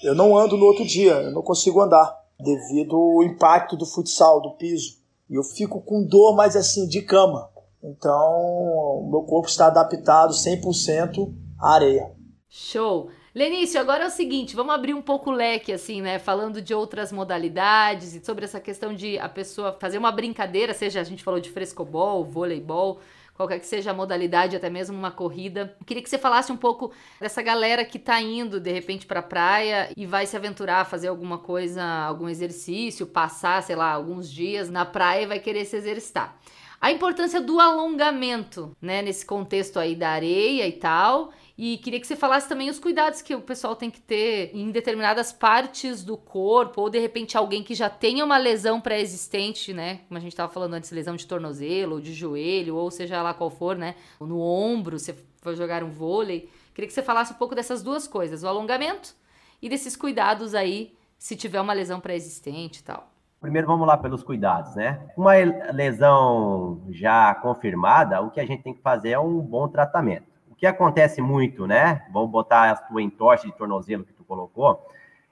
Eu 0.03 0.13
não 0.13 0.37
ando 0.37 0.55
no 0.55 0.65
outro 0.65 0.85
dia, 0.85 1.13
eu 1.13 1.31
não 1.31 1.41
consigo 1.41 1.81
andar. 1.81 2.17
Devido 2.39 2.95
ao 2.95 3.23
impacto 3.23 3.75
do 3.75 3.85
futsal, 3.85 4.41
do 4.41 4.51
piso. 4.51 4.99
E 5.29 5.35
eu 5.35 5.43
fico 5.43 5.81
com 5.81 6.05
dor, 6.05 6.35
mas 6.35 6.55
assim, 6.55 6.87
de 6.87 7.01
cama. 7.01 7.49
Então, 7.83 8.13
o 8.13 9.09
meu 9.09 9.21
corpo 9.21 9.47
está 9.47 9.67
adaptado 9.67 10.33
100% 10.33 11.33
à 11.59 11.73
areia. 11.75 12.11
Show! 12.49 13.09
Lenício, 13.33 13.79
agora 13.79 14.05
é 14.05 14.07
o 14.07 14.11
seguinte, 14.11 14.55
vamos 14.55 14.73
abrir 14.73 14.95
um 14.95 15.03
pouco 15.03 15.29
o 15.29 15.33
leque, 15.33 15.71
assim, 15.71 16.01
né? 16.01 16.17
Falando 16.17 16.61
de 16.61 16.73
outras 16.73 17.11
modalidades 17.11 18.15
e 18.15 18.25
sobre 18.25 18.43
essa 18.43 18.59
questão 18.59 18.93
de 18.93 19.19
a 19.19 19.29
pessoa 19.29 19.77
fazer 19.79 19.99
uma 19.99 20.11
brincadeira, 20.11 20.73
seja 20.73 20.99
a 20.99 21.03
gente 21.03 21.23
falou 21.23 21.39
de 21.39 21.51
frescobol, 21.51 22.25
voleibol, 22.25 22.99
qualquer 23.35 23.59
que 23.59 23.67
seja 23.67 23.91
a 23.91 23.93
modalidade, 23.93 24.55
até 24.55 24.69
mesmo 24.69 24.97
uma 24.97 25.11
corrida. 25.11 25.73
queria 25.85 26.01
que 26.01 26.09
você 26.09 26.17
falasse 26.17 26.51
um 26.51 26.57
pouco 26.57 26.91
dessa 27.21 27.41
galera 27.41 27.85
que 27.85 27.99
tá 27.99 28.19
indo 28.19 28.59
de 28.59 28.71
repente 28.71 29.05
para 29.05 29.21
a 29.21 29.23
praia 29.23 29.89
e 29.95 30.05
vai 30.07 30.25
se 30.25 30.35
aventurar 30.35 30.81
a 30.81 30.85
fazer 30.85 31.07
alguma 31.07 31.37
coisa, 31.37 31.81
algum 31.81 32.27
exercício, 32.27 33.05
passar, 33.05 33.63
sei 33.63 33.75
lá, 33.75 33.91
alguns 33.91 34.29
dias 34.29 34.71
na 34.71 34.85
praia 34.85 35.21
e 35.21 35.27
vai 35.27 35.39
querer 35.39 35.63
se 35.65 35.77
exercitar. 35.77 36.37
A 36.81 36.91
importância 36.91 37.41
do 37.41 37.59
alongamento, 37.59 38.75
né, 38.81 39.01
nesse 39.01 39.25
contexto 39.25 39.77
aí 39.77 39.95
da 39.95 40.09
areia 40.11 40.65
e 40.65 40.71
tal. 40.71 41.31
E 41.57 41.77
queria 41.79 41.99
que 41.99 42.07
você 42.07 42.15
falasse 42.15 42.47
também 42.47 42.69
os 42.69 42.79
cuidados 42.79 43.21
que 43.21 43.35
o 43.35 43.41
pessoal 43.41 43.75
tem 43.75 43.91
que 43.91 43.99
ter 43.99 44.49
em 44.55 44.71
determinadas 44.71 45.33
partes 45.33 46.05
do 46.05 46.15
corpo, 46.15 46.81
ou 46.81 46.89
de 46.89 46.97
repente 46.97 47.35
alguém 47.35 47.61
que 47.61 47.75
já 47.75 47.89
tenha 47.89 48.23
uma 48.23 48.37
lesão 48.37 48.79
pré-existente, 48.79 49.73
né? 49.73 49.99
Como 50.07 50.17
a 50.17 50.21
gente 50.21 50.31
estava 50.31 50.49
falando 50.49 50.75
antes, 50.75 50.89
lesão 50.89 51.17
de 51.17 51.27
tornozelo, 51.27 51.95
ou 51.95 52.01
de 52.01 52.13
joelho, 52.13 52.77
ou 52.77 52.89
seja 52.89 53.21
lá 53.21 53.33
qual 53.33 53.49
for, 53.49 53.75
né? 53.75 53.95
Ou 54.17 54.25
no 54.25 54.39
ombro, 54.39 54.97
se 54.97 55.13
for 55.41 55.53
jogar 55.53 55.83
um 55.83 55.91
vôlei. 55.91 56.49
Queria 56.73 56.87
que 56.87 56.93
você 56.93 57.03
falasse 57.03 57.33
um 57.33 57.35
pouco 57.35 57.53
dessas 57.53 57.83
duas 57.83 58.07
coisas, 58.07 58.41
o 58.41 58.47
alongamento 58.47 59.13
e 59.61 59.67
desses 59.67 59.97
cuidados 59.97 60.55
aí, 60.55 60.95
se 61.17 61.35
tiver 61.35 61.59
uma 61.59 61.73
lesão 61.73 61.99
pré-existente 61.99 62.79
e 62.79 62.83
tal. 62.83 63.11
Primeiro 63.39 63.67
vamos 63.67 63.87
lá 63.87 63.95
pelos 63.95 64.21
cuidados, 64.21 64.75
né? 64.75 64.99
Uma 65.15 65.33
lesão 65.71 66.81
já 66.89 67.33
confirmada, 67.35 68.21
o 68.21 68.29
que 68.29 68.39
a 68.39 68.45
gente 68.45 68.63
tem 68.63 68.73
que 68.73 68.81
fazer 68.81 69.11
é 69.11 69.19
um 69.19 69.39
bom 69.39 69.67
tratamento. 69.69 70.27
O 70.51 70.55
que 70.55 70.65
acontece 70.65 71.21
muito, 71.21 71.65
né? 71.65 72.05
Vamos 72.11 72.29
botar 72.29 72.69
a 72.69 72.75
tua 72.75 73.01
entorse 73.01 73.47
de 73.47 73.53
tornozelo 73.53 74.03
que 74.03 74.11
tu 74.11 74.25
colocou, 74.25 74.85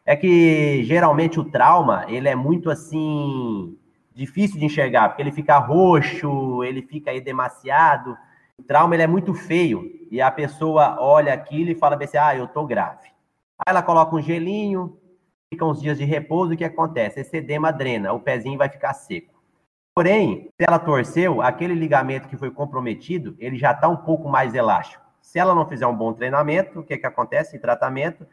é 0.06 0.16
que 0.16 0.84
geralmente 0.86 1.38
o 1.38 1.44
trauma, 1.44 2.06
ele 2.08 2.30
é 2.30 2.36
muito 2.36 2.70
assim 2.70 3.78
difícil 4.16 4.58
de 4.58 4.66
enxergar, 4.66 5.10
porque 5.10 5.22
ele 5.22 5.32
fica 5.34 5.58
roxo, 5.58 6.64
ele 6.64 6.82
fica 6.82 7.12
aí 7.12 7.20
demasiado. 7.20 8.18
O 8.58 8.64
trauma 8.64 8.96
ele 8.96 9.04
é 9.04 9.08
muito 9.08 9.34
feio 9.34 9.84
e 10.10 10.22
a 10.22 10.32
pessoa 10.32 10.98
olha 11.02 11.34
aquilo 11.34 11.72
e 11.72 11.76
fala 11.76 12.02
assim: 12.02 12.18
"Ah, 12.18 12.36
eu 12.38 12.48
tô 12.48 12.66
grave". 12.66 13.08
Aí 13.60 13.66
ela 13.68 13.84
coloca 13.84 14.16
um 14.16 14.22
gelinho, 14.22 14.98
fica 15.52 15.66
uns 15.66 15.82
dias 15.82 15.98
de 15.98 16.04
repouso, 16.04 16.54
o 16.54 16.58
que 16.58 16.64
acontece? 16.64 17.20
Esse 17.20 17.38
edema 17.38 17.72
drena, 17.72 18.14
o 18.14 18.20
pezinho 18.20 18.58
vai 18.58 18.70
ficar 18.70 18.94
seco. 18.94 19.34
Porém, 19.96 20.50
se 20.60 20.68
ela 20.68 20.78
torceu, 20.78 21.42
aquele 21.42 21.74
ligamento 21.74 22.28
que 22.28 22.38
foi 22.38 22.52
comprometido, 22.52 23.36
ele 23.40 23.58
já 23.58 23.72
está 23.72 23.88
um 23.88 23.98
pouco 23.98 24.30
mais 24.30 24.54
elástico. 24.54 25.04
Se 25.22 25.40
ela 25.40 25.56
não 25.56 25.68
fizer 25.68 25.88
um 25.88 25.96
bom 25.96 26.14
treinamento, 26.14 26.80
o 26.80 26.84
que, 26.84 26.98
que 26.98 27.08
acontece 27.08 27.56
em 27.56 27.60
tratamento? 27.60 28.26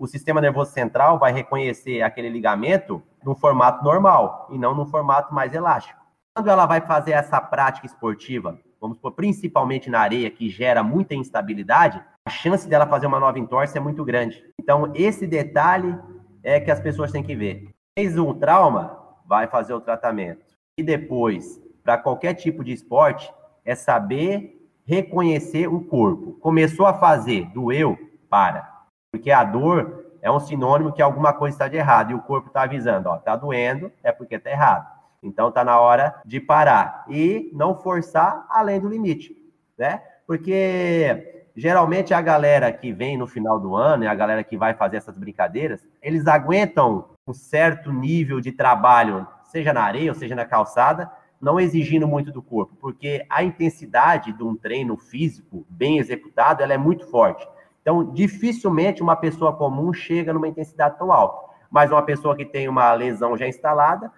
o 0.00 0.06
sistema 0.06 0.40
nervoso 0.40 0.72
central 0.72 1.18
vai 1.18 1.30
reconhecer 1.30 2.00
aquele 2.00 2.30
ligamento 2.30 3.02
no 3.22 3.34
formato 3.34 3.84
normal 3.84 4.48
e 4.50 4.56
não 4.56 4.74
no 4.74 4.86
formato 4.86 5.34
mais 5.34 5.52
elástico. 5.52 6.00
Quando 6.34 6.48
ela 6.48 6.64
vai 6.64 6.80
fazer 6.80 7.12
essa 7.12 7.38
prática 7.38 7.86
esportiva, 7.86 8.58
vamos 8.80 8.96
supor, 8.96 9.12
principalmente 9.12 9.90
na 9.90 10.00
areia, 10.00 10.30
que 10.30 10.48
gera 10.48 10.82
muita 10.82 11.14
instabilidade, 11.14 12.02
a 12.24 12.30
chance 12.30 12.66
dela 12.66 12.86
fazer 12.86 13.06
uma 13.06 13.20
nova 13.20 13.38
entorse 13.38 13.76
é 13.76 13.80
muito 13.80 14.02
grande. 14.02 14.42
Então, 14.58 14.90
esse 14.94 15.26
detalhe 15.26 15.94
é 16.42 16.60
que 16.60 16.70
as 16.70 16.80
pessoas 16.80 17.12
têm 17.12 17.22
que 17.22 17.36
ver. 17.36 17.68
Fez 17.98 18.18
um 18.18 18.34
trauma, 18.34 18.98
vai 19.26 19.46
fazer 19.46 19.74
o 19.74 19.80
tratamento. 19.80 20.44
E 20.78 20.82
depois, 20.82 21.60
para 21.82 21.98
qualquer 21.98 22.34
tipo 22.34 22.64
de 22.64 22.72
esporte, 22.72 23.32
é 23.64 23.74
saber 23.74 24.56
reconhecer 24.84 25.68
o 25.68 25.84
corpo. 25.84 26.32
Começou 26.40 26.86
a 26.86 26.94
fazer, 26.94 27.46
doeu, 27.52 27.96
para. 28.28 28.68
Porque 29.12 29.30
a 29.30 29.44
dor 29.44 30.06
é 30.22 30.30
um 30.30 30.40
sinônimo 30.40 30.92
que 30.92 31.02
alguma 31.02 31.32
coisa 31.32 31.54
está 31.54 31.68
de 31.68 31.76
errado 31.76 32.10
e 32.10 32.14
o 32.14 32.22
corpo 32.22 32.48
está 32.48 32.62
avisando, 32.62 33.08
ó, 33.08 33.16
tá 33.16 33.36
doendo, 33.36 33.90
é 34.02 34.12
porque 34.12 34.36
está 34.36 34.50
errado. 34.50 34.86
Então 35.22 35.48
está 35.48 35.64
na 35.64 35.78
hora 35.78 36.20
de 36.24 36.40
parar 36.40 37.04
e 37.08 37.50
não 37.52 37.74
forçar 37.74 38.46
além 38.48 38.80
do 38.80 38.88
limite, 38.88 39.36
né? 39.76 40.02
Porque 40.26 41.39
geralmente 41.60 42.14
a 42.14 42.22
galera 42.22 42.72
que 42.72 42.90
vem 42.90 43.18
no 43.18 43.26
final 43.26 43.60
do 43.60 43.76
ano 43.76 44.04
e 44.04 44.06
a 44.06 44.14
galera 44.14 44.42
que 44.42 44.56
vai 44.56 44.72
fazer 44.72 44.96
essas 44.96 45.18
brincadeiras, 45.18 45.86
eles 46.00 46.26
aguentam 46.26 47.10
um 47.28 47.34
certo 47.34 47.92
nível 47.92 48.40
de 48.40 48.50
trabalho, 48.50 49.26
seja 49.44 49.70
na 49.70 49.82
areia 49.82 50.10
ou 50.10 50.14
seja 50.14 50.34
na 50.34 50.46
calçada, 50.46 51.10
não 51.38 51.60
exigindo 51.60 52.08
muito 52.08 52.32
do 52.32 52.40
corpo, 52.40 52.74
porque 52.80 53.26
a 53.28 53.44
intensidade 53.44 54.32
de 54.32 54.42
um 54.42 54.56
treino 54.56 54.96
físico 54.96 55.66
bem 55.68 55.98
executado, 55.98 56.62
ela 56.62 56.72
é 56.72 56.78
muito 56.78 57.06
forte. 57.10 57.46
Então, 57.82 58.10
dificilmente 58.10 59.02
uma 59.02 59.16
pessoa 59.16 59.54
comum 59.54 59.92
chega 59.92 60.32
numa 60.32 60.48
intensidade 60.48 60.96
tão 60.96 61.12
alta. 61.12 61.50
Mas 61.70 61.90
uma 61.90 62.02
pessoa 62.02 62.34
que 62.34 62.46
tem 62.46 62.68
uma 62.68 62.90
lesão 62.94 63.36
já 63.36 63.46
instalada, 63.46 64.10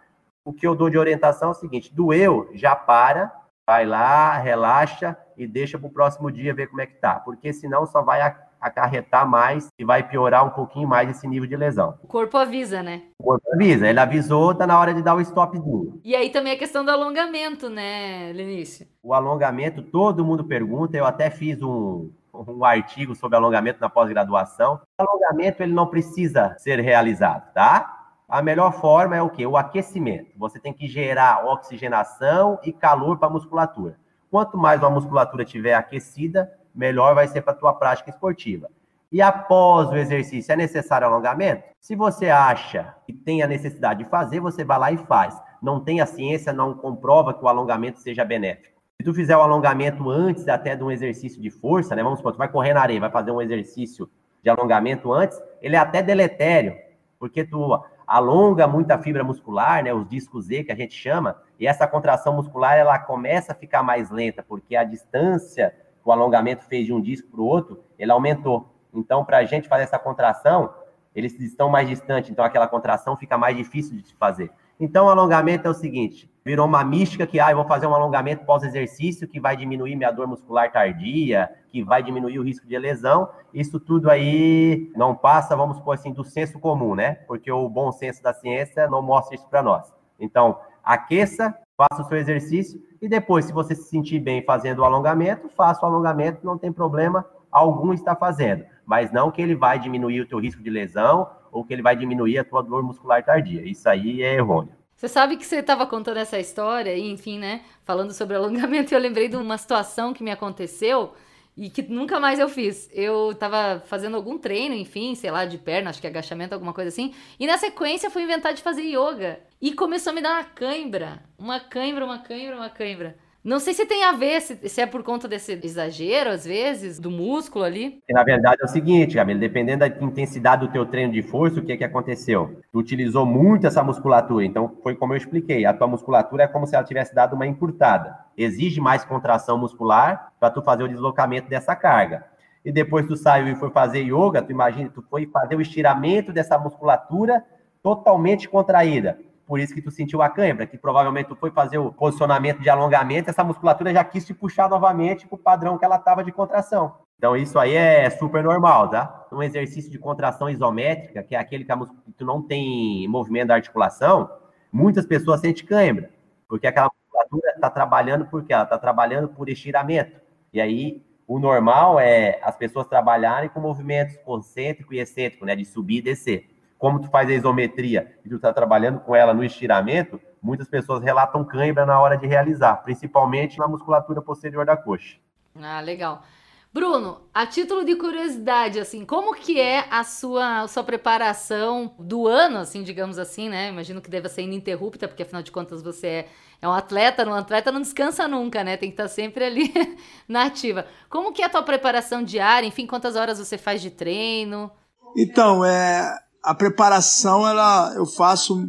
o 0.45 0.53
que 0.53 0.67
eu 0.67 0.77
dou 0.77 0.89
de 0.89 0.97
orientação 0.97 1.49
é 1.49 1.51
o 1.51 1.55
seguinte: 1.55 1.93
doeu, 1.93 2.49
já 2.55 2.77
para, 2.77 3.33
vai 3.67 3.85
lá, 3.85 4.37
relaxa 4.39 5.17
e 5.43 5.47
deixa 5.47 5.79
para 5.79 5.89
o 5.89 5.93
próximo 5.93 6.31
dia 6.31 6.55
ver 6.55 6.69
como 6.69 6.81
é 6.81 6.87
que 6.87 6.95
tá. 6.95 7.15
Porque 7.15 7.53
senão 7.53 7.87
só 7.87 8.03
vai 8.03 8.21
acarretar 8.61 9.29
mais 9.29 9.69
e 9.79 9.85
vai 9.85 10.07
piorar 10.07 10.47
um 10.47 10.51
pouquinho 10.51 10.89
mais 10.89 11.11
esse 11.11 11.27
nível 11.27 11.49
de 11.49 11.57
lesão. 11.57 11.99
O 12.03 12.07
corpo 12.07 12.37
avisa, 12.37 12.83
né? 12.83 13.03
O 13.19 13.25
corpo 13.25 13.47
avisa, 13.53 13.89
ele 13.89 13.99
avisou, 13.99 14.55
tá 14.55 14.67
na 14.67 14.79
hora 14.79 14.95
de 14.95 15.03
dar 15.03 15.15
o 15.15 15.21
stopzinho. 15.21 16.01
E 16.05 16.15
aí 16.15 16.31
também 16.31 16.53
a 16.53 16.59
questão 16.59 16.85
do 16.85 16.91
alongamento, 16.91 17.69
né, 17.69 18.33
Lenício? 18.33 18.87
O 19.03 19.13
alongamento, 19.13 19.83
todo 19.83 20.25
mundo 20.25 20.45
pergunta, 20.45 20.97
eu 20.97 21.05
até 21.05 21.29
fiz 21.29 21.61
um, 21.61 22.11
um 22.33 22.65
artigo 22.65 23.15
sobre 23.15 23.37
alongamento 23.37 23.81
na 23.81 23.91
pós-graduação. 23.91 24.81
O 24.99 25.03
alongamento 25.03 25.63
ele 25.63 25.75
não 25.75 25.89
precisa 25.89 26.55
ser 26.59 26.79
realizado, 26.79 27.53
tá? 27.53 27.99
A 28.29 28.41
melhor 28.41 28.73
forma 28.73 29.15
é 29.15 29.21
o 29.21 29.29
que? 29.29 29.47
O 29.47 29.59
aquecimento. 29.59 30.31
Você 30.39 30.59
tem 30.59 30.73
que 30.73 30.89
gerar 30.89 31.45
oxigenação 31.47 32.59
e 32.65 32.73
calor 32.73 33.19
para 33.19 33.29
a 33.29 33.31
musculatura. 33.31 33.99
Quanto 34.33 34.57
mais 34.57 34.83
a 34.83 34.89
musculatura 34.89 35.43
estiver 35.43 35.75
aquecida, 35.75 36.51
melhor 36.75 37.15
vai 37.15 37.29
ser 37.29 37.43
para 37.43 37.53
a 37.53 37.55
tua 37.55 37.75
prática 37.75 38.09
esportiva. 38.09 38.67
E 39.13 39.21
após 39.21 39.91
o 39.91 39.95
exercício, 39.95 40.51
é 40.51 40.57
necessário 40.57 41.07
alongamento? 41.07 41.65
Se 41.79 41.95
você 41.95 42.31
acha 42.31 42.95
que 43.05 43.13
tem 43.13 43.43
a 43.43 43.47
necessidade 43.47 44.03
de 44.03 44.09
fazer, 44.09 44.41
você 44.41 44.65
vai 44.65 44.79
lá 44.79 44.91
e 44.91 44.97
faz. 44.97 45.39
Não 45.61 45.79
tem 45.79 46.01
a 46.01 46.07
ciência, 46.07 46.51
não 46.51 46.73
comprova 46.73 47.35
que 47.35 47.45
o 47.45 47.49
alongamento 47.49 48.01
seja 48.01 48.25
benéfico. 48.25 48.81
Se 48.99 49.05
tu 49.05 49.13
fizer 49.13 49.37
o 49.37 49.43
alongamento 49.43 50.09
antes 50.09 50.49
até 50.49 50.75
de 50.75 50.83
um 50.83 50.91
exercício 50.91 51.39
de 51.39 51.51
força, 51.51 51.95
né? 51.95 52.03
Vamos 52.03 52.21
supor, 52.21 52.33
tu 52.33 52.39
vai 52.39 52.49
correr 52.49 52.73
na 52.73 52.81
areia, 52.81 53.01
vai 53.01 53.11
fazer 53.11 53.33
um 53.33 53.43
exercício 53.43 54.09
de 54.43 54.49
alongamento 54.49 55.13
antes, 55.13 55.39
ele 55.61 55.77
é 55.77 55.79
até 55.79 56.03
deletério, 56.03 56.75
porque 57.19 57.45
tu 57.45 57.79
alonga 58.13 58.67
muito 58.67 58.91
a 58.91 58.99
fibra 58.99 59.25
muscular, 59.25 59.83
né? 59.83 59.95
Os 59.95 60.07
discos 60.07 60.45
Z 60.45 60.65
que 60.65 60.73
a 60.73 60.77
gente 60.77 60.93
chama, 60.93 61.41
e 61.59 61.67
essa 61.67 61.87
contração 61.87 62.35
muscular 62.35 62.77
ela 62.77 62.99
começa 62.99 63.53
a 63.53 63.55
ficar 63.55 63.83
mais 63.83 64.11
lenta, 64.11 64.43
porque 64.43 64.77
a 64.77 64.85
distância 64.85 65.75
que 66.03 66.07
o 66.07 66.13
alongamento 66.13 66.63
fez 66.65 66.85
de 66.85 66.93
um 66.93 67.01
disco 67.01 67.31
para 67.31 67.41
o 67.41 67.47
outro, 67.47 67.83
ele 67.99 68.13
aumentou. 68.13 68.71
Então, 68.93 69.25
para 69.25 69.39
a 69.39 69.45
gente 69.45 69.67
fazer 69.67 69.85
essa 69.85 69.99
contração, 69.99 70.75
eles 71.15 71.41
estão 71.41 71.71
mais 71.71 71.89
distantes, 71.89 72.31
então 72.31 72.45
aquela 72.45 72.69
contração 72.69 73.17
fica 73.17 73.39
mais 73.39 73.57
difícil 73.57 73.97
de 73.97 74.07
se 74.07 74.15
fazer. 74.15 74.51
Então, 74.85 75.09
alongamento 75.09 75.69
é 75.69 75.71
o 75.71 75.75
seguinte: 75.75 76.29
virou 76.45 76.67
uma 76.67 76.83
mística 76.83 77.25
que, 77.25 77.39
ah, 77.39 77.53
eu 77.53 77.57
vou 77.57 77.65
fazer 77.67 77.87
um 77.87 77.95
alongamento 77.95 78.45
pós-exercício 78.45 79.29
que 79.29 79.39
vai 79.39 79.57
diminuir 79.57 79.95
minha 79.95 80.11
dor 80.11 80.27
muscular 80.27 80.73
tardia, 80.73 81.49
que 81.69 81.85
vai 81.85 82.03
diminuir 82.03 82.41
o 82.41 82.43
risco 82.43 82.67
de 82.67 82.77
lesão. 82.77 83.29
Isso 83.55 83.79
tudo 83.79 84.11
aí 84.11 84.91
não 84.97 85.15
passa, 85.15 85.55
vamos 85.55 85.77
supor 85.77 85.95
assim, 85.95 86.13
do 86.13 86.25
senso 86.25 86.59
comum, 86.59 86.97
né? 86.97 87.15
Porque 87.29 87.53
o 87.53 87.69
bom 87.69 87.93
senso 87.93 88.21
da 88.25 88.35
ciência 88.35 88.89
não 88.89 89.01
mostra 89.01 89.37
isso 89.37 89.49
para 89.49 89.63
nós. 89.63 89.95
Então, 90.19 90.59
aqueça, 90.83 91.57
faça 91.77 92.03
o 92.03 92.09
seu 92.09 92.19
exercício 92.19 92.83
e 93.01 93.09
depois, 93.09 93.45
se 93.45 93.53
você 93.53 93.77
se 93.77 93.85
sentir 93.85 94.19
bem 94.19 94.43
fazendo 94.43 94.81
o 94.81 94.85
alongamento, 94.85 95.49
faça 95.49 95.87
o 95.87 95.89
alongamento, 95.89 96.45
não 96.45 96.59
tem 96.59 96.73
problema 96.73 97.25
algum 97.53 97.93
está 97.93 98.17
fazendo. 98.17 98.65
Mas 98.85 99.13
não 99.13 99.31
que 99.31 99.41
ele 99.41 99.55
vai 99.55 99.79
diminuir 99.79 100.23
o 100.23 100.27
teu 100.27 100.41
risco 100.41 100.61
de 100.61 100.71
lesão 100.71 101.29
ou 101.53 101.63
que 101.63 101.73
ele 101.73 101.83
vai 101.83 101.95
diminuir 101.95 102.39
a 102.39 102.45
tua 102.45 102.63
dor 102.63 102.83
muscular 102.83 103.23
tardia. 103.23 103.63
Isso 103.63 103.89
aí 103.89 104.23
é 104.23 104.35
errôneo. 104.37 104.73
Você 104.97 105.09
sabe 105.09 105.37
que 105.37 105.45
você 105.45 105.57
estava 105.57 105.85
contando 105.87 106.17
essa 106.17 106.39
história 106.39 106.95
e, 106.95 107.11
enfim, 107.11 107.39
né, 107.39 107.63
falando 107.85 108.13
sobre 108.13 108.37
alongamento, 108.37 108.93
eu 108.95 108.99
lembrei 108.99 109.29
de 109.29 109.37
uma 109.37 109.59
situação 109.59 110.13
que 110.13 110.23
me 110.23 110.31
aconteceu 110.31 111.13
e 111.57 111.69
que 111.69 111.83
nunca 111.83 112.19
mais 112.19 112.39
eu 112.39 112.49
fiz. 112.49 112.89
Eu 112.93 113.33
estava 113.33 113.83
fazendo 113.87 114.17
algum 114.17 114.39
treino, 114.39 114.75
enfim, 114.75 115.15
sei 115.15 115.31
lá, 115.31 115.45
de 115.45 115.59
perna, 115.59 115.91
acho 115.91 116.01
que 116.01 116.07
agachamento, 116.07 116.55
alguma 116.55 116.73
coisa 116.73 116.89
assim, 116.89 117.13
e 117.39 117.47
na 117.47 117.59
sequência 117.59 118.11
fui 118.11 118.23
inventar 118.23 118.55
de 118.55 118.63
fazer 118.63 118.83
yoga. 118.83 119.41
E 119.61 119.73
começou 119.73 120.13
a 120.13 120.15
me 120.15 120.23
dar 120.23 120.35
uma 120.35 120.45
cãibra, 120.45 121.23
uma 121.39 121.61
cãibra, 121.61 122.05
uma 122.05 122.19
cãibra, 122.19 122.57
uma 122.57 122.71
cãibra. 122.71 123.17
Não 123.45 123.59
sei 123.59 123.75
se 123.75 123.85
tem 123.85 124.05
a 124.05 124.13
ver, 124.13 124.41
se, 124.41 124.69
se, 124.69 124.81
é 124.81 124.87
por 124.87 125.03
conta 125.03 125.27
desse 125.27 125.59
exagero, 125.65 126.31
às 126.31 126.45
vezes, 126.45 127.01
do 127.01 127.11
músculo 127.11 127.65
ali. 127.65 128.01
Na 128.09 128.23
verdade 128.23 128.63
é 128.63 128.65
o 128.65 128.69
seguinte, 128.69 129.17
Camila, 129.17 129.41
dependendo 129.41 129.81
da 129.81 129.89
intensidade 129.89 130.65
do 130.65 130.73
teu 130.73 130.87
treino 130.87 131.13
de 131.13 131.23
força, 131.23 131.59
o 131.59 131.65
que 131.65 131.77
que 131.77 131.83
aconteceu? 131.83 132.61
Tu 132.71 132.79
utilizou 132.79 133.27
muito 133.27 133.67
essa 133.67 133.83
musculatura, 133.83 134.45
então 134.45 134.77
foi 134.81 134.95
como 134.95 135.13
eu 135.13 135.17
expliquei, 135.17 135.67
a 135.67 135.75
tua 135.75 135.89
musculatura 135.89 136.45
é 136.45 136.47
como 136.47 136.69
se 136.69 136.77
ela 136.77 136.85
tivesse 136.85 137.13
dado 137.13 137.35
uma 137.35 137.45
encurtada. 137.45 138.17
Exige 138.37 138.81
mais 138.81 139.05
contração 139.05 139.59
muscular 139.59 140.33
para 140.39 140.51
tu 140.51 140.63
fazer 140.63 140.85
o 140.85 140.89
deslocamento 140.89 141.49
dessa 141.49 141.75
carga. 141.75 142.25
E 142.65 142.71
depois 142.71 143.09
tu 143.09 143.17
saiu 143.17 143.49
e 143.49 143.57
foi 143.57 143.71
fazer 143.71 144.03
yoga, 144.03 144.41
tu 144.41 144.53
imagina, 144.53 144.89
tu 144.89 145.03
foi 145.11 145.27
fazer 145.27 145.57
o 145.57 145.61
estiramento 145.61 146.33
dessa 146.33 146.57
musculatura 146.57 147.45
totalmente 147.83 148.49
contraída 148.49 149.19
por 149.53 149.61
isso 149.61 149.75
que 149.75 149.83
tu 149.83 149.91
sentiu 149.91 150.23
a 150.23 150.31
cãibra, 150.31 150.67
que 150.67 150.79
provavelmente 150.79 151.27
tu 151.27 151.37
foi 151.37 151.51
fazer 151.51 151.77
o 151.77 151.93
posicionamento 151.93 152.63
de 152.63 152.71
alongamento, 152.71 153.29
essa 153.29 153.45
musculatura 153.45 153.93
já 153.93 154.03
quis 154.03 154.25
te 154.25 154.33
puxar 154.33 154.67
novamente 154.67 155.27
para 155.27 155.37
o 155.37 155.39
padrão 155.39 155.77
que 155.77 155.85
ela 155.85 155.97
estava 155.97 156.25
de 156.25 156.33
contração. 156.33 156.95
Então, 157.19 157.37
isso 157.37 157.59
aí 157.59 157.75
é 157.75 158.09
super 158.09 158.43
normal, 158.43 158.89
tá? 158.89 159.27
Um 159.31 159.43
exercício 159.43 159.91
de 159.91 159.99
contração 159.99 160.49
isométrica, 160.49 161.23
que 161.23 161.35
é 161.35 161.39
aquele 161.39 161.67
que, 161.67 161.73
que 162.07 162.13
tu 162.17 162.25
não 162.25 162.41
tem 162.41 163.07
movimento 163.09 163.49
da 163.49 163.55
articulação, 163.57 164.31
muitas 164.73 165.05
pessoas 165.05 165.43
sentem 165.43 165.67
cãibra, 165.67 166.09
porque 166.49 166.67
aquela 166.67 166.91
musculatura 166.91 167.53
está 167.55 167.69
trabalhando 167.69 168.25
por 168.25 168.43
quê? 168.47 168.55
Ela 168.55 168.63
está 168.63 168.79
trabalhando 168.79 169.29
por 169.29 169.51
estiramento. 169.51 170.19
E 170.51 170.63
aí, 170.63 171.05
o 171.27 171.39
normal 171.39 172.01
é 172.01 172.41
as 172.43 172.57
pessoas 172.57 172.87
trabalharem 172.87 173.51
com 173.51 173.61
movimentos 173.61 174.17
concêntrico 174.25 174.95
e 174.95 174.99
excêntrico, 174.99 175.45
né? 175.45 175.55
De 175.55 175.67
subir 175.67 175.99
e 175.99 176.03
descer 176.03 176.52
como 176.83 176.99
tu 176.99 177.09
faz 177.11 177.31
a 177.31 177.33
isometria 177.33 178.13
e 178.25 178.29
tu 178.29 178.35
está 178.35 178.53
trabalhando 178.53 178.99
com 178.99 179.15
ela 179.15 179.33
no 179.33 179.45
estiramento, 179.45 180.21
muitas 180.43 180.69
pessoas 180.69 181.01
relatam 181.01 181.45
cãibra 181.45 181.87
na 181.87 182.01
hora 182.01 182.17
de 182.17 182.27
realizar, 182.27 182.75
principalmente 182.83 183.57
na 183.57 183.69
musculatura 183.69 184.21
posterior 184.21 184.67
da 184.67 184.77
coxa. 184.77 185.17
Ah, 185.63 185.81
legal. 185.81 186.25
Bruno, 186.73 187.21
a 187.33 187.47
título 187.47 187.85
de 187.85 187.95
curiosidade, 187.95 188.81
assim, 188.81 189.05
como 189.05 189.33
que 189.33 189.61
é 189.61 189.87
a 189.93 190.03
sua, 190.03 190.63
a 190.63 190.67
sua 190.67 190.83
preparação 190.83 191.95
do 192.01 192.27
ano, 192.27 192.59
assim, 192.59 192.83
digamos 192.83 193.17
assim, 193.17 193.49
né? 193.49 193.69
Imagino 193.69 194.01
que 194.01 194.11
deva 194.11 194.29
ser 194.29 194.43
ininterrupta, 194.43 195.07
porque 195.07 195.23
afinal 195.23 195.43
de 195.43 195.53
contas 195.53 195.85
você 195.85 196.07
é, 196.09 196.29
é 196.63 196.69
um 196.69 196.73
atleta, 196.73 197.25
um 197.25 197.35
atleta 197.35 197.71
não 197.71 197.81
descansa 197.81 198.27
nunca, 198.27 198.65
né? 198.65 198.77
Tem 198.77 198.89
que 198.91 198.95
estar 198.95 199.07
sempre 199.07 199.45
ali 199.45 199.73
na 200.27 200.47
ativa. 200.47 200.85
Como 201.09 201.33
que 201.33 201.43
é 201.43 201.45
a 201.45 201.49
tua 201.49 201.63
preparação 201.63 202.25
diária? 202.25 202.67
Enfim, 202.67 202.89
quantas 202.89 203.15
horas 203.15 203.39
você 203.39 203.57
faz 203.57 203.81
de 203.81 203.91
treino? 203.91 204.69
Então, 205.17 205.65
é, 205.65 206.22
a 206.43 206.55
preparação, 206.55 207.47
ela, 207.47 207.95
eu 207.97 208.07
faço, 208.07 208.69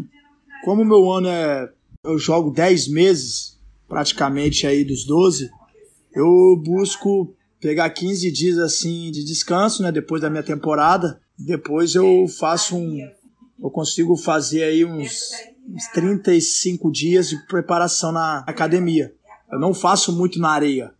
como 0.64 0.86
meu 0.86 1.12
ano 1.12 1.28
é, 1.28 1.70
eu 2.04 2.18
jogo 2.18 2.52
10 2.52 2.90
meses, 2.90 3.60
praticamente 3.88 4.68
aí 4.68 4.84
dos 4.84 5.06
12, 5.06 5.50
eu 6.14 6.62
busco 6.64 7.34
pegar 7.60 7.90
15 7.90 8.32
dias 8.32 8.58
assim 8.60 9.10
de 9.12 9.24
descanso, 9.24 9.82
né, 9.82 9.92
depois 9.92 10.22
da 10.22 10.30
minha 10.30 10.44
temporada. 10.44 11.20
Depois 11.38 11.96
eu 11.96 12.28
faço 12.28 12.76
um 12.76 13.00
eu 13.64 13.70
consigo 13.72 14.18
fazer 14.18 14.64
aí 14.64 14.84
uns, 14.84 15.32
uns 15.70 15.88
35 15.94 16.92
dias 16.92 17.30
de 17.30 17.38
preparação 17.48 18.12
na 18.12 18.40
academia. 18.46 19.14
Eu 19.50 19.58
não 19.58 19.74
faço 19.74 20.12
muito 20.12 20.38
na 20.38 20.50
areia. 20.50 20.94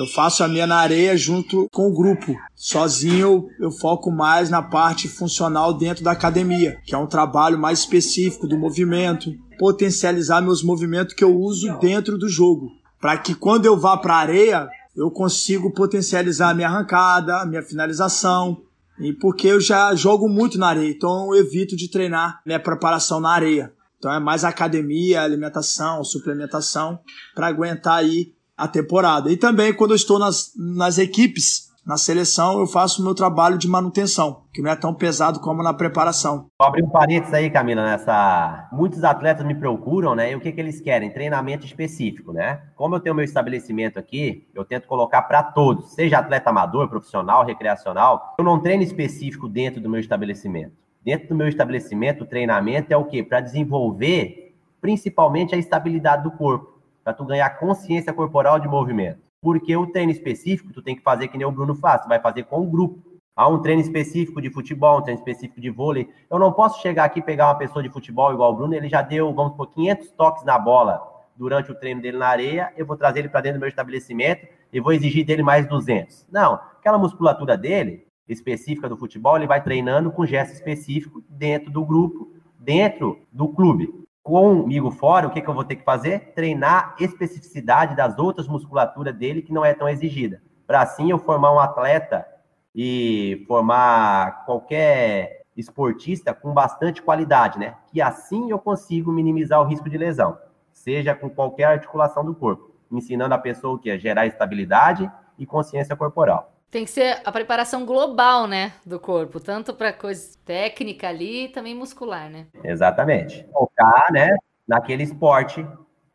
Eu 0.00 0.06
faço 0.06 0.42
a 0.42 0.48
minha 0.48 0.66
na 0.66 0.76
areia 0.76 1.14
junto 1.14 1.68
com 1.70 1.86
o 1.86 1.92
grupo. 1.92 2.34
Sozinho 2.56 3.18
eu, 3.18 3.66
eu 3.66 3.70
foco 3.70 4.10
mais 4.10 4.48
na 4.48 4.62
parte 4.62 5.06
funcional 5.06 5.74
dentro 5.74 6.02
da 6.02 6.12
academia, 6.12 6.80
que 6.86 6.94
é 6.94 6.98
um 6.98 7.06
trabalho 7.06 7.58
mais 7.58 7.80
específico 7.80 8.48
do 8.48 8.56
movimento, 8.56 9.30
potencializar 9.58 10.40
meus 10.40 10.62
movimentos 10.62 11.12
que 11.12 11.22
eu 11.22 11.36
uso 11.36 11.78
dentro 11.80 12.16
do 12.16 12.30
jogo, 12.30 12.70
para 12.98 13.18
que 13.18 13.34
quando 13.34 13.66
eu 13.66 13.78
vá 13.78 13.94
para 13.94 14.14
a 14.14 14.20
areia 14.20 14.70
eu 14.96 15.10
consigo 15.10 15.70
potencializar 15.74 16.48
a 16.48 16.54
minha 16.54 16.68
arrancada, 16.68 17.36
a 17.36 17.44
minha 17.44 17.62
finalização. 17.62 18.62
E 18.98 19.12
porque 19.12 19.48
eu 19.48 19.60
já 19.60 19.94
jogo 19.94 20.30
muito 20.30 20.58
na 20.58 20.68
areia, 20.68 20.90
então 20.90 21.34
eu 21.34 21.44
evito 21.44 21.76
de 21.76 21.90
treinar 21.90 22.40
minha 22.46 22.58
preparação 22.58 23.20
na 23.20 23.32
areia. 23.32 23.70
Então 23.98 24.10
é 24.10 24.18
mais 24.18 24.44
academia, 24.44 25.20
alimentação, 25.20 26.02
suplementação 26.02 26.98
para 27.34 27.48
aguentar 27.48 27.98
aí 27.98 28.32
a 28.60 28.68
temporada. 28.68 29.32
E 29.32 29.36
também 29.36 29.72
quando 29.72 29.92
eu 29.92 29.96
estou 29.96 30.18
nas, 30.18 30.52
nas 30.56 30.98
equipes, 30.98 31.70
na 31.86 31.96
seleção 31.96 32.60
eu 32.60 32.66
faço 32.66 33.00
o 33.00 33.04
meu 33.04 33.14
trabalho 33.14 33.56
de 33.56 33.66
manutenção, 33.66 34.42
que 34.52 34.60
não 34.60 34.70
é 34.70 34.76
tão 34.76 34.92
pesado 34.92 35.40
como 35.40 35.62
na 35.62 35.72
preparação. 35.72 36.46
Vou 36.58 36.68
abrir 36.68 36.84
um 36.84 36.90
parênteses 36.90 37.32
aí, 37.32 37.48
Camila, 37.48 37.82
nessa. 37.82 38.68
Muitos 38.70 39.02
atletas 39.02 39.46
me 39.46 39.54
procuram, 39.54 40.14
né? 40.14 40.30
E 40.30 40.36
o 40.36 40.40
que, 40.40 40.52
que 40.52 40.60
eles 40.60 40.80
querem? 40.80 41.10
Treinamento 41.10 41.64
específico, 41.64 42.32
né? 42.32 42.60
Como 42.76 42.94
eu 42.94 43.00
tenho 43.00 43.14
meu 43.14 43.24
estabelecimento 43.24 43.98
aqui, 43.98 44.46
eu 44.54 44.64
tento 44.64 44.86
colocar 44.86 45.22
para 45.22 45.42
todos, 45.42 45.94
seja 45.94 46.18
atleta 46.18 46.50
amador, 46.50 46.88
profissional, 46.88 47.44
recreacional, 47.44 48.34
eu 48.38 48.44
não 48.44 48.60
treino 48.60 48.82
específico 48.82 49.48
dentro 49.48 49.80
do 49.80 49.88
meu 49.88 50.00
estabelecimento. 50.00 50.72
Dentro 51.02 51.28
do 51.28 51.34
meu 51.34 51.48
estabelecimento, 51.48 52.24
o 52.24 52.26
treinamento 52.26 52.92
é 52.92 52.96
o 52.96 53.06
quê? 53.06 53.22
Para 53.22 53.40
desenvolver 53.40 54.50
principalmente 54.80 55.54
a 55.54 55.58
estabilidade 55.58 56.22
do 56.22 56.30
corpo, 56.30 56.79
para 57.02 57.12
tu 57.12 57.24
ganhar 57.24 57.50
consciência 57.58 58.12
corporal 58.12 58.58
de 58.58 58.68
movimento. 58.68 59.20
Porque 59.42 59.74
o 59.76 59.86
treino 59.86 60.12
específico, 60.12 60.72
tu 60.72 60.82
tem 60.82 60.94
que 60.94 61.02
fazer 61.02 61.28
que 61.28 61.38
nem 61.38 61.46
o 61.46 61.52
Bruno 61.52 61.74
faz, 61.74 62.02
tu 62.02 62.08
vai 62.08 62.20
fazer 62.20 62.44
com 62.44 62.60
o 62.60 62.70
grupo. 62.70 63.10
Há 63.34 63.48
um 63.48 63.62
treino 63.62 63.80
específico 63.80 64.40
de 64.40 64.50
futebol, 64.50 64.98
um 64.98 65.02
treino 65.02 65.20
específico 65.20 65.60
de 65.60 65.70
vôlei. 65.70 66.08
Eu 66.28 66.38
não 66.38 66.52
posso 66.52 66.82
chegar 66.82 67.04
aqui 67.04 67.20
e 67.20 67.22
pegar 67.22 67.46
uma 67.46 67.54
pessoa 67.54 67.82
de 67.82 67.88
futebol 67.88 68.32
igual 68.32 68.52
o 68.52 68.56
Bruno, 68.56 68.74
ele 68.74 68.88
já 68.88 69.00
deu, 69.00 69.32
vamos 69.32 69.56
por 69.56 69.68
500 69.68 70.10
toques 70.10 70.44
na 70.44 70.58
bola 70.58 71.00
durante 71.36 71.72
o 71.72 71.74
treino 71.74 72.02
dele 72.02 72.18
na 72.18 72.28
areia, 72.28 72.70
eu 72.76 72.84
vou 72.84 72.98
trazer 72.98 73.20
ele 73.20 73.30
para 73.30 73.40
dentro 73.40 73.58
do 73.58 73.60
meu 73.60 73.68
estabelecimento 73.70 74.46
e 74.70 74.78
vou 74.78 74.92
exigir 74.92 75.24
dele 75.24 75.42
mais 75.42 75.66
200. 75.66 76.26
Não, 76.30 76.54
aquela 76.78 76.98
musculatura 76.98 77.56
dele, 77.56 78.06
específica 78.28 78.90
do 78.90 78.96
futebol, 78.96 79.36
ele 79.36 79.46
vai 79.46 79.62
treinando 79.62 80.12
com 80.12 80.26
gesto 80.26 80.52
específico 80.52 81.24
dentro 81.30 81.70
do 81.70 81.82
grupo, 81.82 82.30
dentro 82.58 83.18
do 83.32 83.48
clube 83.48 83.99
comigo 84.22 84.90
fora, 84.90 85.26
o 85.26 85.30
que, 85.30 85.40
que 85.40 85.48
eu 85.48 85.54
vou 85.54 85.64
ter 85.64 85.76
que 85.76 85.84
fazer? 85.84 86.32
Treinar 86.34 86.94
especificidade 86.98 87.96
das 87.96 88.18
outras 88.18 88.46
musculaturas 88.46 89.14
dele 89.14 89.42
que 89.42 89.52
não 89.52 89.64
é 89.64 89.74
tão 89.74 89.88
exigida. 89.88 90.42
Para 90.66 90.82
assim 90.82 91.10
eu 91.10 91.18
formar 91.18 91.52
um 91.52 91.58
atleta 91.58 92.26
e 92.74 93.44
formar 93.48 94.44
qualquer 94.44 95.42
esportista 95.56 96.32
com 96.32 96.52
bastante 96.52 97.02
qualidade, 97.02 97.58
né? 97.58 97.74
Que 97.90 98.00
assim 98.00 98.50
eu 98.50 98.58
consigo 98.58 99.10
minimizar 99.10 99.60
o 99.60 99.64
risco 99.64 99.90
de 99.90 99.98
lesão, 99.98 100.38
seja 100.72 101.14
com 101.14 101.28
qualquer 101.28 101.64
articulação 101.64 102.24
do 102.24 102.34
corpo, 102.34 102.70
ensinando 102.90 103.34
a 103.34 103.38
pessoa 103.38 103.74
o 103.74 103.78
que 103.78 103.90
é 103.90 103.98
gerar 103.98 104.26
estabilidade 104.26 105.10
e 105.38 105.44
consciência 105.44 105.96
corporal. 105.96 106.49
Tem 106.70 106.84
que 106.84 106.90
ser 106.90 107.20
a 107.24 107.32
preparação 107.32 107.84
global, 107.84 108.46
né, 108.46 108.72
do 108.86 109.00
corpo, 109.00 109.40
tanto 109.40 109.74
para 109.74 109.92
coisa 109.92 110.38
técnica 110.44 111.08
ali, 111.08 111.48
também 111.48 111.74
muscular, 111.74 112.30
né? 112.30 112.46
Exatamente. 112.62 113.44
Focar, 113.52 114.12
né, 114.12 114.36
naquele 114.68 115.02
esporte 115.02 115.66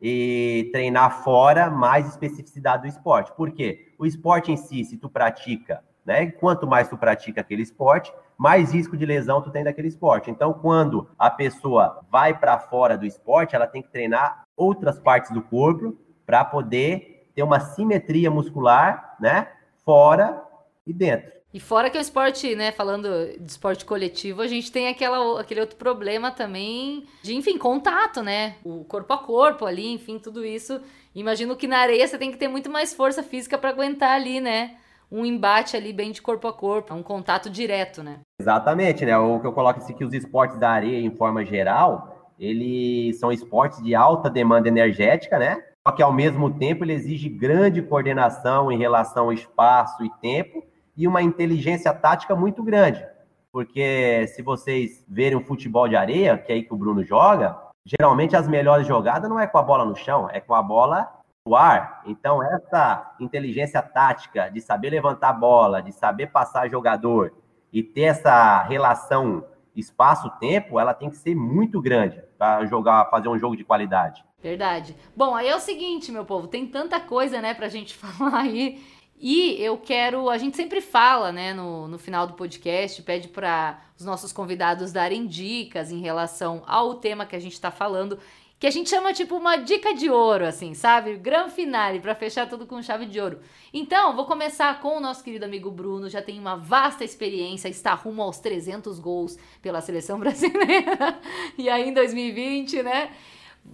e 0.01 0.69
treinar 0.71 1.23
fora 1.23 1.69
mais 1.69 2.07
especificidade 2.07 2.83
do 2.83 2.87
esporte. 2.87 3.33
Por 3.33 3.51
quê? 3.51 3.93
O 3.99 4.05
esporte 4.05 4.49
em 4.49 4.55
si, 4.55 4.85
se 4.85 4.95
tu 4.95 5.09
pratica, 5.09 5.83
né, 6.05 6.27
quanto 6.27 6.65
mais 6.65 6.87
tu 6.87 6.97
pratica 6.97 7.41
aquele 7.41 7.61
esporte, 7.61 8.13
mais 8.37 8.71
risco 8.71 8.95
de 8.95 9.05
lesão 9.05 9.41
tu 9.41 9.51
tem 9.51 9.63
daquele 9.63 9.89
esporte. 9.89 10.31
Então, 10.31 10.53
quando 10.53 11.09
a 11.19 11.29
pessoa 11.29 12.01
vai 12.09 12.37
para 12.37 12.59
fora 12.59 12.97
do 12.97 13.05
esporte, 13.05 13.57
ela 13.57 13.67
tem 13.67 13.81
que 13.81 13.89
treinar 13.89 14.45
outras 14.55 14.99
partes 14.99 15.31
do 15.31 15.41
corpo 15.41 15.97
para 16.25 16.45
poder 16.45 17.29
ter 17.35 17.43
uma 17.43 17.59
simetria 17.59 18.31
muscular, 18.31 19.17
né? 19.19 19.49
Fora 19.83 20.44
e 20.85 20.93
dentro. 20.93 21.35
E 21.53 21.59
fora 21.59 21.89
que 21.89 21.97
o 21.97 22.01
esporte, 22.01 22.53
né, 22.53 22.73
falando 22.73 23.07
de 23.39 23.49
esporte 23.49 23.85
coletivo, 23.85 24.41
a 24.41 24.47
gente 24.47 24.69
tem 24.69 24.89
aquela, 24.89 25.39
aquele 25.39 25.61
outro 25.61 25.77
problema 25.77 26.29
também 26.29 27.05
de, 27.23 27.33
enfim, 27.33 27.57
contato, 27.57 28.21
né? 28.21 28.57
O 28.61 28.83
corpo 28.83 29.13
a 29.13 29.17
corpo 29.17 29.65
ali, 29.65 29.93
enfim, 29.93 30.19
tudo 30.19 30.43
isso. 30.43 30.81
Imagino 31.15 31.55
que 31.55 31.65
na 31.65 31.77
areia 31.77 32.05
você 32.05 32.17
tem 32.17 32.29
que 32.29 32.37
ter 32.37 32.49
muito 32.49 32.69
mais 32.69 32.93
força 32.93 33.23
física 33.23 33.57
para 33.57 33.69
aguentar 33.69 34.11
ali, 34.11 34.41
né? 34.41 34.75
Um 35.09 35.25
embate 35.25 35.77
ali 35.77 35.93
bem 35.93 36.11
de 36.11 36.21
corpo 36.21 36.45
a 36.45 36.51
corpo, 36.51 36.93
um 36.93 37.01
contato 37.01 37.49
direto, 37.49 38.03
né? 38.03 38.19
Exatamente, 38.37 39.05
né? 39.05 39.17
O 39.17 39.39
que 39.39 39.47
eu 39.47 39.53
coloco 39.53 39.79
assim 39.79 39.93
que 39.93 40.03
os 40.03 40.13
esportes 40.13 40.59
da 40.59 40.71
areia, 40.71 40.99
em 40.99 41.15
forma 41.15 41.45
geral, 41.45 42.33
eles 42.37 43.17
são 43.17 43.31
esportes 43.31 43.81
de 43.81 43.95
alta 43.95 44.29
demanda 44.29 44.67
energética, 44.67 45.39
né? 45.39 45.63
Só 45.87 45.93
que 45.93 46.03
ao 46.03 46.11
mesmo 46.11 46.53
tempo 46.53 46.83
ele 46.83 46.91
exige 46.91 47.29
grande 47.29 47.81
coordenação 47.81 48.69
em 48.69 48.77
relação 48.77 49.25
ao 49.25 49.33
espaço 49.33 50.03
e 50.03 50.09
tempo 50.19 50.65
e 50.95 51.07
uma 51.07 51.21
inteligência 51.21 51.93
tática 51.93 52.35
muito 52.35 52.63
grande. 52.63 53.05
Porque 53.51 54.27
se 54.35 54.41
vocês 54.41 55.03
verem 55.07 55.37
o 55.37 55.43
futebol 55.43 55.87
de 55.87 55.95
areia, 55.95 56.37
que 56.37 56.51
é 56.51 56.55
aí 56.55 56.63
que 56.63 56.73
o 56.73 56.77
Bruno 56.77 57.03
joga, 57.03 57.57
geralmente 57.85 58.35
as 58.35 58.47
melhores 58.47 58.87
jogadas 58.87 59.29
não 59.29 59.39
é 59.39 59.47
com 59.47 59.57
a 59.57 59.63
bola 59.63 59.85
no 59.85 59.95
chão, 59.95 60.29
é 60.29 60.39
com 60.39 60.53
a 60.53 60.61
bola 60.61 61.09
no 61.45 61.55
ar. 61.55 62.01
Então, 62.05 62.43
essa 62.43 63.15
inteligência 63.19 63.81
tática 63.81 64.49
de 64.49 64.59
saber 64.59 64.89
levantar 64.89 65.29
a 65.29 65.33
bola, 65.33 65.81
de 65.81 65.91
saber 65.91 66.27
passar 66.27 66.69
jogador 66.69 67.33
e 67.71 67.83
ter 67.83 68.03
essa 68.03 68.63
relação 68.63 69.45
espaço-tempo, 69.75 70.79
ela 70.79 70.93
tem 70.93 71.09
que 71.09 71.17
ser 71.17 71.35
muito 71.35 71.81
grande 71.81 72.23
para 72.37 72.65
jogar, 72.65 73.09
fazer 73.09 73.27
um 73.27 73.37
jogo 73.37 73.55
de 73.55 73.63
qualidade. 73.63 74.23
Verdade. 74.41 74.95
Bom, 75.15 75.35
aí 75.35 75.47
é 75.47 75.55
o 75.55 75.59
seguinte, 75.59 76.11
meu 76.11 76.23
povo, 76.23 76.47
tem 76.47 76.67
tanta 76.67 76.99
coisa, 76.99 77.41
né, 77.41 77.53
pra 77.53 77.67
gente 77.67 77.95
falar 77.97 78.41
aí 78.41 78.83
e 79.19 79.55
eu 79.61 79.77
quero. 79.77 80.29
A 80.29 80.37
gente 80.37 80.57
sempre 80.57 80.81
fala, 80.81 81.31
né, 81.31 81.53
no, 81.53 81.87
no 81.87 81.97
final 81.97 82.27
do 82.27 82.33
podcast, 82.33 83.01
pede 83.01 83.27
para 83.27 83.79
os 83.97 84.05
nossos 84.05 84.31
convidados 84.31 84.91
darem 84.91 85.25
dicas 85.25 85.91
em 85.91 85.99
relação 85.99 86.63
ao 86.67 86.95
tema 86.95 87.25
que 87.25 87.35
a 87.35 87.39
gente 87.39 87.53
está 87.53 87.71
falando, 87.71 88.19
que 88.59 88.67
a 88.67 88.71
gente 88.71 88.89
chama 88.89 89.13
tipo 89.13 89.35
uma 89.35 89.57
dica 89.57 89.93
de 89.93 90.09
ouro, 90.09 90.45
assim, 90.45 90.73
sabe? 90.73 91.15
Gran 91.17 91.49
finale, 91.49 91.99
para 91.99 92.15
fechar 92.15 92.47
tudo 92.47 92.65
com 92.65 92.81
chave 92.81 93.05
de 93.05 93.19
ouro. 93.19 93.39
Então, 93.73 94.15
vou 94.15 94.25
começar 94.25 94.79
com 94.79 94.97
o 94.97 94.99
nosso 94.99 95.23
querido 95.23 95.45
amigo 95.45 95.71
Bruno, 95.71 96.09
já 96.09 96.21
tem 96.21 96.39
uma 96.39 96.55
vasta 96.55 97.03
experiência, 97.03 97.69
está 97.69 97.93
rumo 97.93 98.21
aos 98.21 98.39
300 98.39 98.99
gols 98.99 99.37
pela 99.61 99.81
seleção 99.81 100.19
brasileira, 100.19 101.19
e 101.57 101.69
aí 101.69 101.89
em 101.89 101.93
2020, 101.93 102.83
né? 102.83 103.11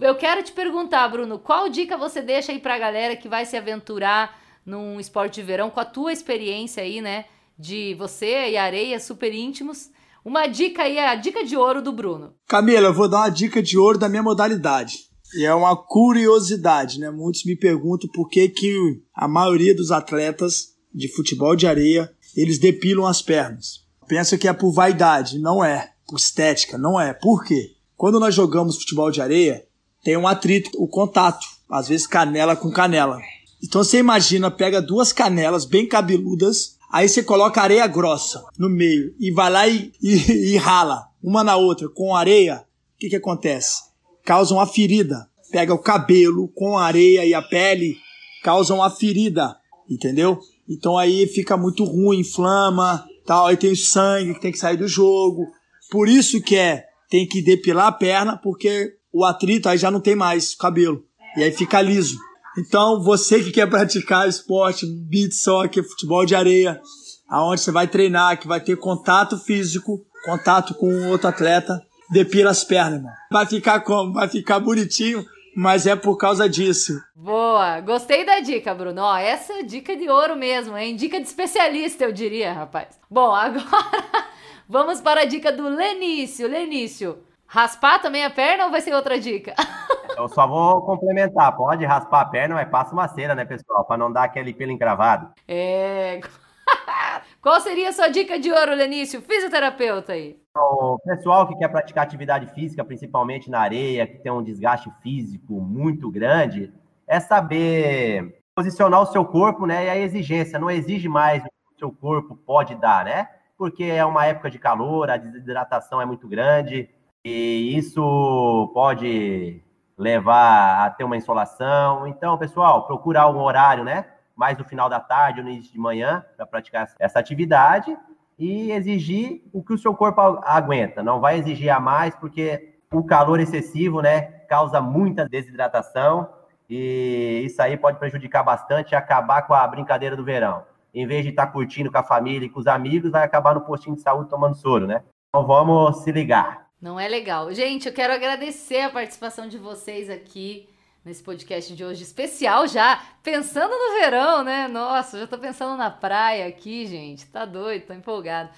Eu 0.00 0.14
quero 0.14 0.42
te 0.42 0.52
perguntar, 0.52 1.06
Bruno, 1.08 1.38
qual 1.38 1.68
dica 1.68 1.96
você 1.96 2.22
deixa 2.22 2.50
aí 2.50 2.58
pra 2.58 2.78
galera 2.78 3.14
que 3.14 3.28
vai 3.28 3.44
se 3.44 3.56
aventurar 3.56 4.41
num 4.64 5.00
esporte 5.00 5.36
de 5.36 5.42
verão, 5.42 5.70
com 5.70 5.80
a 5.80 5.84
tua 5.84 6.12
experiência 6.12 6.82
aí, 6.82 7.00
né? 7.00 7.26
De 7.58 7.94
você 7.94 8.50
e 8.50 8.56
areia 8.56 8.98
super 8.98 9.34
íntimos. 9.34 9.90
Uma 10.24 10.46
dica 10.46 10.82
aí, 10.82 10.98
a 10.98 11.14
dica 11.14 11.44
de 11.44 11.56
ouro 11.56 11.82
do 11.82 11.92
Bruno. 11.92 12.34
Camila, 12.46 12.88
eu 12.88 12.94
vou 12.94 13.08
dar 13.08 13.18
uma 13.18 13.28
dica 13.28 13.62
de 13.62 13.76
ouro 13.76 13.98
da 13.98 14.08
minha 14.08 14.22
modalidade. 14.22 15.10
E 15.34 15.44
é 15.44 15.54
uma 15.54 15.76
curiosidade, 15.76 17.00
né? 17.00 17.10
Muitos 17.10 17.44
me 17.44 17.56
perguntam 17.56 18.08
por 18.12 18.28
que, 18.28 18.48
que 18.48 19.02
a 19.14 19.26
maioria 19.26 19.74
dos 19.74 19.90
atletas 19.90 20.72
de 20.94 21.08
futebol 21.08 21.56
de 21.56 21.66
areia, 21.66 22.12
eles 22.36 22.58
depilam 22.58 23.06
as 23.06 23.22
pernas. 23.22 23.82
Pensa 24.06 24.36
que 24.36 24.46
é 24.46 24.52
por 24.52 24.72
vaidade, 24.72 25.38
não 25.38 25.64
é. 25.64 25.92
Por 26.06 26.18
estética, 26.18 26.76
não 26.76 27.00
é. 27.00 27.14
Por 27.14 27.44
quê? 27.44 27.70
Quando 27.96 28.20
nós 28.20 28.34
jogamos 28.34 28.76
futebol 28.76 29.10
de 29.10 29.22
areia, 29.22 29.64
tem 30.04 30.16
um 30.16 30.26
atrito, 30.26 30.70
o 30.76 30.86
contato, 30.86 31.46
às 31.70 31.88
vezes 31.88 32.06
canela 32.06 32.54
com 32.54 32.70
canela. 32.70 33.18
Então 33.62 33.84
você 33.84 33.98
imagina, 33.98 34.50
pega 34.50 34.82
duas 34.82 35.12
canelas 35.12 35.64
bem 35.64 35.86
cabeludas, 35.86 36.76
aí 36.90 37.08
você 37.08 37.22
coloca 37.22 37.62
areia 37.62 37.86
grossa 37.86 38.44
no 38.58 38.68
meio 38.68 39.14
e 39.20 39.30
vai 39.30 39.50
lá 39.50 39.68
e, 39.68 39.92
e, 40.02 40.52
e 40.52 40.56
rala 40.56 41.06
uma 41.22 41.44
na 41.44 41.56
outra 41.56 41.88
com 41.88 42.14
areia. 42.14 42.64
O 42.96 42.98
que, 42.98 43.08
que 43.08 43.16
acontece? 43.16 43.82
Causa 44.24 44.52
uma 44.54 44.66
ferida. 44.66 45.28
Pega 45.50 45.72
o 45.72 45.78
cabelo 45.78 46.48
com 46.48 46.78
a 46.78 46.84
areia 46.84 47.24
e 47.24 47.34
a 47.34 47.42
pele, 47.42 47.96
causa 48.42 48.74
uma 48.74 48.90
ferida, 48.90 49.54
entendeu? 49.88 50.40
Então 50.68 50.96
aí 50.96 51.26
fica 51.26 51.56
muito 51.56 51.84
ruim, 51.84 52.20
inflama, 52.20 53.04
tal. 53.26 53.46
Aí 53.46 53.56
tem 53.56 53.70
o 53.70 53.76
sangue 53.76 54.34
que 54.34 54.40
tem 54.40 54.52
que 54.52 54.58
sair 54.58 54.76
do 54.76 54.88
jogo. 54.88 55.46
Por 55.90 56.08
isso 56.08 56.40
que 56.40 56.56
é, 56.56 56.86
tem 57.10 57.26
que 57.26 57.42
depilar 57.42 57.88
a 57.88 57.92
perna, 57.92 58.36
porque 58.36 58.94
o 59.12 59.24
atrito 59.24 59.68
aí 59.68 59.76
já 59.76 59.90
não 59.90 60.00
tem 60.00 60.16
mais 60.16 60.54
cabelo. 60.54 61.04
E 61.36 61.42
aí 61.42 61.52
fica 61.52 61.82
liso. 61.82 62.16
Então, 62.58 63.02
você 63.02 63.42
que 63.42 63.50
quer 63.50 63.68
praticar 63.68 64.28
esporte, 64.28 64.86
beat 64.86 65.32
soccer, 65.32 65.82
futebol 65.82 66.26
de 66.26 66.34
areia, 66.34 66.80
aonde 67.28 67.62
você 67.62 67.70
vai 67.70 67.86
treinar, 67.86 68.38
que 68.38 68.46
vai 68.46 68.60
ter 68.60 68.76
contato 68.76 69.38
físico, 69.38 70.04
contato 70.24 70.74
com 70.74 71.08
outro 71.08 71.28
atleta, 71.28 71.80
depila 72.10 72.50
as 72.50 72.62
pernas, 72.62 72.98
irmão. 72.98 73.12
Vai 73.30 73.46
ficar 73.46 73.80
como? 73.80 74.12
Vai 74.12 74.28
ficar 74.28 74.60
bonitinho, 74.60 75.24
mas 75.56 75.86
é 75.86 75.96
por 75.96 76.16
causa 76.18 76.46
disso. 76.48 76.92
Boa, 77.16 77.80
gostei 77.80 78.24
da 78.24 78.40
dica, 78.40 78.74
Bruno. 78.74 79.00
Ó, 79.00 79.16
essa 79.16 79.54
é 79.54 79.62
dica 79.62 79.96
de 79.96 80.08
ouro 80.08 80.36
mesmo, 80.36 80.76
hein? 80.76 80.94
Dica 80.94 81.18
de 81.18 81.26
especialista, 81.26 82.04
eu 82.04 82.12
diria, 82.12 82.52
rapaz. 82.52 82.98
Bom, 83.10 83.32
agora 83.34 84.26
vamos 84.68 85.00
para 85.00 85.22
a 85.22 85.24
dica 85.24 85.50
do 85.50 85.68
Lenício. 85.68 86.46
Lenício, 86.46 87.18
raspar 87.46 87.98
também 88.00 88.24
a 88.24 88.30
perna 88.30 88.66
ou 88.66 88.70
vai 88.70 88.82
ser 88.82 88.94
outra 88.94 89.18
dica? 89.18 89.54
Eu 90.16 90.28
só 90.28 90.46
vou 90.46 90.82
complementar. 90.82 91.56
Pode 91.56 91.84
raspar 91.84 92.20
a 92.20 92.26
perna, 92.26 92.54
mas 92.54 92.68
passa 92.68 92.92
uma 92.92 93.08
cera, 93.08 93.34
né, 93.34 93.44
pessoal? 93.44 93.84
Para 93.84 93.96
não 93.96 94.12
dar 94.12 94.24
aquele 94.24 94.52
pelo 94.52 94.72
encravado. 94.72 95.32
É. 95.46 96.20
Qual 97.40 97.60
seria 97.60 97.88
a 97.88 97.92
sua 97.92 98.08
dica 98.08 98.38
de 98.38 98.52
ouro, 98.52 98.74
Lenício? 98.74 99.20
Fisioterapeuta 99.22 100.12
aí. 100.12 100.38
O 100.56 100.98
pessoal 100.98 101.48
que 101.48 101.56
quer 101.56 101.68
praticar 101.68 102.04
atividade 102.04 102.46
física, 102.54 102.84
principalmente 102.84 103.50
na 103.50 103.60
areia, 103.60 104.06
que 104.06 104.18
tem 104.18 104.30
um 104.30 104.42
desgaste 104.42 104.90
físico 105.02 105.54
muito 105.60 106.10
grande, 106.10 106.72
é 107.06 107.18
saber 107.18 108.42
posicionar 108.54 109.00
o 109.00 109.06
seu 109.06 109.24
corpo, 109.24 109.66
né? 109.66 109.86
E 109.86 109.90
a 109.90 109.98
exigência. 109.98 110.58
Não 110.58 110.70
exige 110.70 111.08
mais 111.08 111.42
o 111.42 111.46
que 111.46 111.74
o 111.76 111.78
seu 111.78 111.90
corpo 111.90 112.36
pode 112.36 112.74
dar, 112.74 113.04
né? 113.04 113.28
Porque 113.56 113.84
é 113.84 114.04
uma 114.04 114.26
época 114.26 114.50
de 114.50 114.58
calor, 114.58 115.10
a 115.10 115.16
desidratação 115.16 116.00
é 116.00 116.04
muito 116.04 116.28
grande. 116.28 116.88
E 117.24 117.76
isso 117.76 118.70
pode 118.74 119.62
levar 120.02 120.84
a 120.84 120.90
ter 120.90 121.04
uma 121.04 121.16
insolação. 121.16 122.06
Então, 122.08 122.36
pessoal, 122.36 122.86
procurar 122.86 123.30
um 123.30 123.40
horário, 123.40 123.84
né? 123.84 124.06
Mais 124.34 124.58
no 124.58 124.64
final 124.64 124.88
da 124.88 124.98
tarde 124.98 125.38
ou 125.38 125.44
no 125.44 125.52
início 125.52 125.72
de 125.72 125.78
manhã 125.78 126.24
para 126.36 126.44
praticar 126.44 126.88
essa 126.98 127.18
atividade 127.18 127.96
e 128.38 128.72
exigir 128.72 129.42
o 129.52 129.62
que 129.62 129.72
o 129.72 129.78
seu 129.78 129.94
corpo 129.94 130.20
aguenta. 130.20 131.02
Não 131.02 131.20
vai 131.20 131.38
exigir 131.38 131.70
a 131.70 131.78
mais 131.78 132.16
porque 132.16 132.74
o 132.92 133.04
calor 133.04 133.38
excessivo, 133.38 134.02
né, 134.02 134.22
causa 134.48 134.80
muita 134.80 135.28
desidratação 135.28 136.28
e 136.68 137.42
isso 137.44 137.62
aí 137.62 137.76
pode 137.76 137.98
prejudicar 137.98 138.42
bastante 138.42 138.92
e 138.92 138.96
acabar 138.96 139.42
com 139.42 139.54
a 139.54 139.66
brincadeira 139.66 140.16
do 140.16 140.24
verão. 140.24 140.64
Em 140.92 141.06
vez 141.06 141.22
de 141.22 141.30
estar 141.30 141.46
tá 141.46 141.52
curtindo 141.52 141.90
com 141.90 141.98
a 141.98 142.02
família 142.02 142.46
e 142.46 142.50
com 142.50 142.58
os 142.60 142.66
amigos, 142.66 143.10
vai 143.10 143.22
acabar 143.22 143.54
no 143.54 143.60
postinho 143.60 143.96
de 143.96 144.02
saúde 144.02 144.28
tomando 144.28 144.56
soro, 144.56 144.86
né? 144.86 145.02
Então 145.28 145.46
vamos 145.46 145.98
se 146.02 146.10
ligar. 146.10 146.61
Não 146.82 146.98
é 146.98 147.06
legal. 147.06 147.54
Gente, 147.54 147.86
eu 147.86 147.94
quero 147.94 148.12
agradecer 148.12 148.80
a 148.80 148.90
participação 148.90 149.46
de 149.46 149.56
vocês 149.56 150.10
aqui 150.10 150.68
nesse 151.04 151.22
podcast 151.22 151.72
de 151.76 151.84
hoje 151.84 152.02
especial 152.02 152.66
já, 152.66 153.00
pensando 153.22 153.70
no 153.70 154.00
verão, 154.00 154.42
né? 154.42 154.66
Nossa, 154.66 155.16
já 155.20 155.28
tô 155.28 155.38
pensando 155.38 155.76
na 155.76 155.90
praia 155.90 156.48
aqui, 156.48 156.84
gente. 156.88 157.24
Tá 157.26 157.44
doido, 157.44 157.86
tô 157.86 157.92
empolgado. 157.92 158.50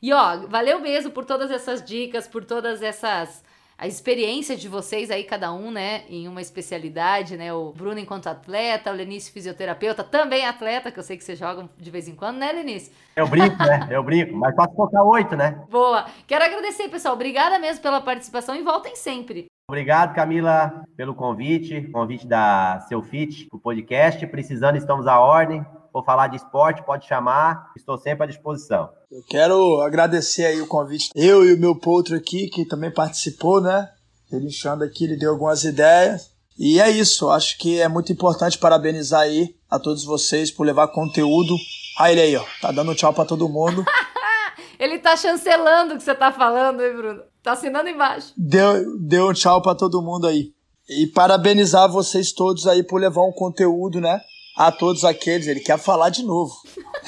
E 0.00 0.12
ó, 0.12 0.46
valeu 0.46 0.78
mesmo 0.78 1.10
por 1.10 1.24
todas 1.24 1.50
essas 1.50 1.84
dicas, 1.84 2.28
por 2.28 2.44
todas 2.44 2.82
essas 2.82 3.42
a 3.82 3.86
experiência 3.88 4.56
de 4.56 4.68
vocês 4.68 5.10
aí, 5.10 5.24
cada 5.24 5.52
um, 5.52 5.72
né, 5.72 6.04
em 6.08 6.28
uma 6.28 6.40
especialidade, 6.40 7.36
né? 7.36 7.52
O 7.52 7.72
Bruno 7.72 7.98
enquanto 7.98 8.28
atleta, 8.28 8.92
o 8.92 8.94
Lenice 8.94 9.32
fisioterapeuta, 9.32 10.04
também 10.04 10.46
atleta, 10.46 10.92
que 10.92 11.00
eu 11.00 11.02
sei 11.02 11.16
que 11.16 11.24
vocês 11.24 11.36
jogam 11.36 11.68
de 11.76 11.90
vez 11.90 12.06
em 12.06 12.14
quando, 12.14 12.36
né, 12.36 12.52
Lenice? 12.52 12.92
Eu 13.16 13.26
brinco, 13.26 13.58
né? 13.58 13.88
Eu 13.90 14.04
brinco, 14.04 14.36
mas 14.36 14.54
posso 14.54 14.70
colocar 14.76 15.02
oito, 15.02 15.34
né? 15.34 15.64
Boa. 15.68 16.06
Quero 16.28 16.44
agradecer, 16.44 16.88
pessoal. 16.90 17.14
Obrigada 17.14 17.58
mesmo 17.58 17.82
pela 17.82 18.00
participação 18.00 18.54
e 18.54 18.62
voltem 18.62 18.94
sempre. 18.94 19.46
Obrigado, 19.68 20.14
Camila, 20.14 20.84
pelo 20.96 21.12
convite, 21.12 21.82
convite 21.90 22.24
da 22.24 22.78
Seu 22.88 23.02
Fit, 23.02 23.48
o 23.52 23.58
podcast. 23.58 24.24
Precisando, 24.28 24.76
estamos 24.76 25.08
à 25.08 25.18
ordem 25.18 25.66
for 25.92 26.04
falar 26.04 26.28
de 26.28 26.36
esporte, 26.36 26.82
pode 26.82 27.06
chamar, 27.06 27.70
estou 27.76 27.98
sempre 27.98 28.24
à 28.24 28.26
disposição. 28.26 28.90
Eu 29.12 29.22
quero 29.28 29.82
agradecer 29.82 30.46
aí 30.46 30.58
o 30.62 30.66
convite. 30.66 31.10
Eu 31.14 31.44
e 31.44 31.52
o 31.52 31.58
meu 31.58 31.76
potro 31.76 32.16
aqui, 32.16 32.48
que 32.48 32.64
também 32.64 32.90
participou, 32.90 33.60
né? 33.60 33.90
Ele 34.32 34.46
enxando 34.46 34.82
aqui, 34.82 35.04
ele 35.04 35.18
deu 35.18 35.32
algumas 35.32 35.64
ideias. 35.64 36.30
E 36.58 36.80
é 36.80 36.88
isso, 36.88 37.28
acho 37.28 37.58
que 37.58 37.78
é 37.78 37.88
muito 37.88 38.10
importante 38.10 38.56
parabenizar 38.56 39.20
aí 39.20 39.54
a 39.68 39.78
todos 39.78 40.02
vocês 40.02 40.50
por 40.50 40.64
levar 40.64 40.88
conteúdo. 40.88 41.54
Ah, 41.98 42.10
ele 42.10 42.22
aí, 42.22 42.36
ó, 42.36 42.44
tá 42.62 42.72
dando 42.72 42.94
tchau 42.94 43.12
para 43.12 43.26
todo 43.26 43.50
mundo. 43.50 43.84
ele 44.80 44.98
tá 44.98 45.14
chancelando 45.14 45.92
o 45.92 45.98
que 45.98 46.04
você 46.04 46.14
tá 46.14 46.32
falando, 46.32 46.82
hein, 46.82 46.96
Bruno? 46.96 47.22
Tá 47.42 47.52
assinando 47.52 47.90
embaixo. 47.90 48.32
Deu, 48.34 48.98
deu 48.98 49.28
um 49.28 49.34
tchau 49.34 49.60
para 49.60 49.74
todo 49.74 50.00
mundo 50.00 50.26
aí. 50.26 50.54
E 50.88 51.06
parabenizar 51.08 51.86
vocês 51.86 52.32
todos 52.32 52.66
aí 52.66 52.82
por 52.82 52.98
levar 52.98 53.24
um 53.24 53.32
conteúdo, 53.32 54.00
né? 54.00 54.22
a 54.56 54.70
todos 54.70 55.04
aqueles. 55.04 55.46
Ele 55.46 55.60
quer 55.60 55.78
falar 55.78 56.10
de 56.10 56.22
novo. 56.22 56.54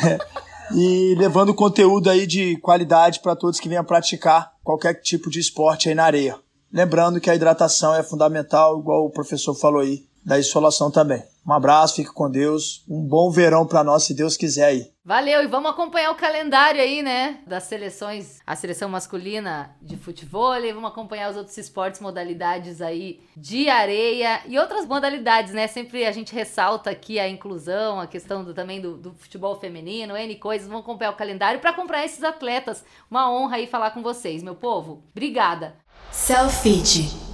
e 0.75 1.15
levando 1.17 1.55
conteúdo 1.55 2.11
aí 2.11 2.27
de 2.27 2.57
qualidade 2.57 3.21
para 3.21 3.37
todos 3.37 3.61
que 3.61 3.69
venham 3.69 3.85
praticar 3.85 4.53
qualquer 4.63 4.95
tipo 4.95 5.31
de 5.31 5.39
esporte 5.39 5.89
aí 5.89 5.95
na 5.95 6.05
areia. 6.05 6.37
Lembrando 6.73 7.21
que 7.21 7.31
a 7.31 7.35
hidratação 7.35 7.95
é 7.95 8.03
fundamental, 8.03 8.81
igual 8.81 9.07
o 9.07 9.11
professor 9.11 9.55
falou 9.55 9.81
aí, 9.81 10.05
da 10.25 10.39
insolação 10.39 10.91
também. 10.91 11.23
Um 11.47 11.53
abraço, 11.53 11.97
fique 11.97 12.13
com 12.13 12.31
Deus. 12.31 12.83
Um 12.89 13.03
bom 13.03 13.31
verão 13.31 13.67
para 13.67 13.85
nós, 13.85 14.05
se 14.05 14.15
Deus 14.15 14.37
quiser 14.37 14.65
aí. 14.65 14.95
Valeu, 15.05 15.43
e 15.43 15.47
vamos 15.47 15.71
acompanhar 15.71 16.11
o 16.11 16.15
calendário 16.15 16.81
aí, 16.81 17.03
né? 17.03 17.41
Das 17.47 17.65
seleções, 17.65 18.41
a 18.47 18.57
seleção 18.57 18.89
masculina 18.89 19.77
de 19.83 19.99
futebol, 19.99 20.55
vamos 20.73 20.91
acompanhar 20.91 21.31
os 21.31 21.37
outros 21.37 21.59
esportes, 21.59 22.01
modalidades 22.01 22.81
aí 22.81 23.21
de 23.37 23.69
areia 23.69 24.41
e 24.47 24.59
outras 24.59 24.87
modalidades, 24.87 25.53
né? 25.53 25.67
Sempre 25.67 26.07
a 26.07 26.13
gente 26.13 26.35
ressalta 26.35 26.89
aqui 26.89 27.21
a 27.21 27.29
inclusão, 27.29 28.01
a 28.01 28.07
questão 28.07 28.43
do, 28.43 28.55
também 28.55 28.81
do, 28.81 28.97
do 28.97 29.13
futebol 29.13 29.61
feminino, 29.61 30.17
N 30.17 30.35
coisas. 30.37 30.67
Vamos 30.67 30.83
acompanhar 30.83 31.11
o 31.11 31.17
calendário 31.17 31.61
para 31.61 31.71
acompanhar 31.71 32.07
esses 32.07 32.25
atletas. 32.25 32.83
Uma 33.11 33.31
honra 33.31 33.57
aí 33.57 33.67
falar 33.67 33.91
com 33.91 34.03
vocês, 34.03 34.43
meu 34.43 34.55
povo. 34.55 35.05
Obrigada. 35.13 35.77
Selfie. 36.11 37.34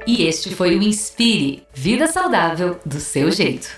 E 0.08 0.26
este 0.26 0.56
foi 0.56 0.76
o 0.76 0.82
Inspire 0.82 1.68
Vida 1.74 2.08
Saudável 2.08 2.80
do 2.86 3.00
seu 3.00 3.30
jeito. 3.30 3.70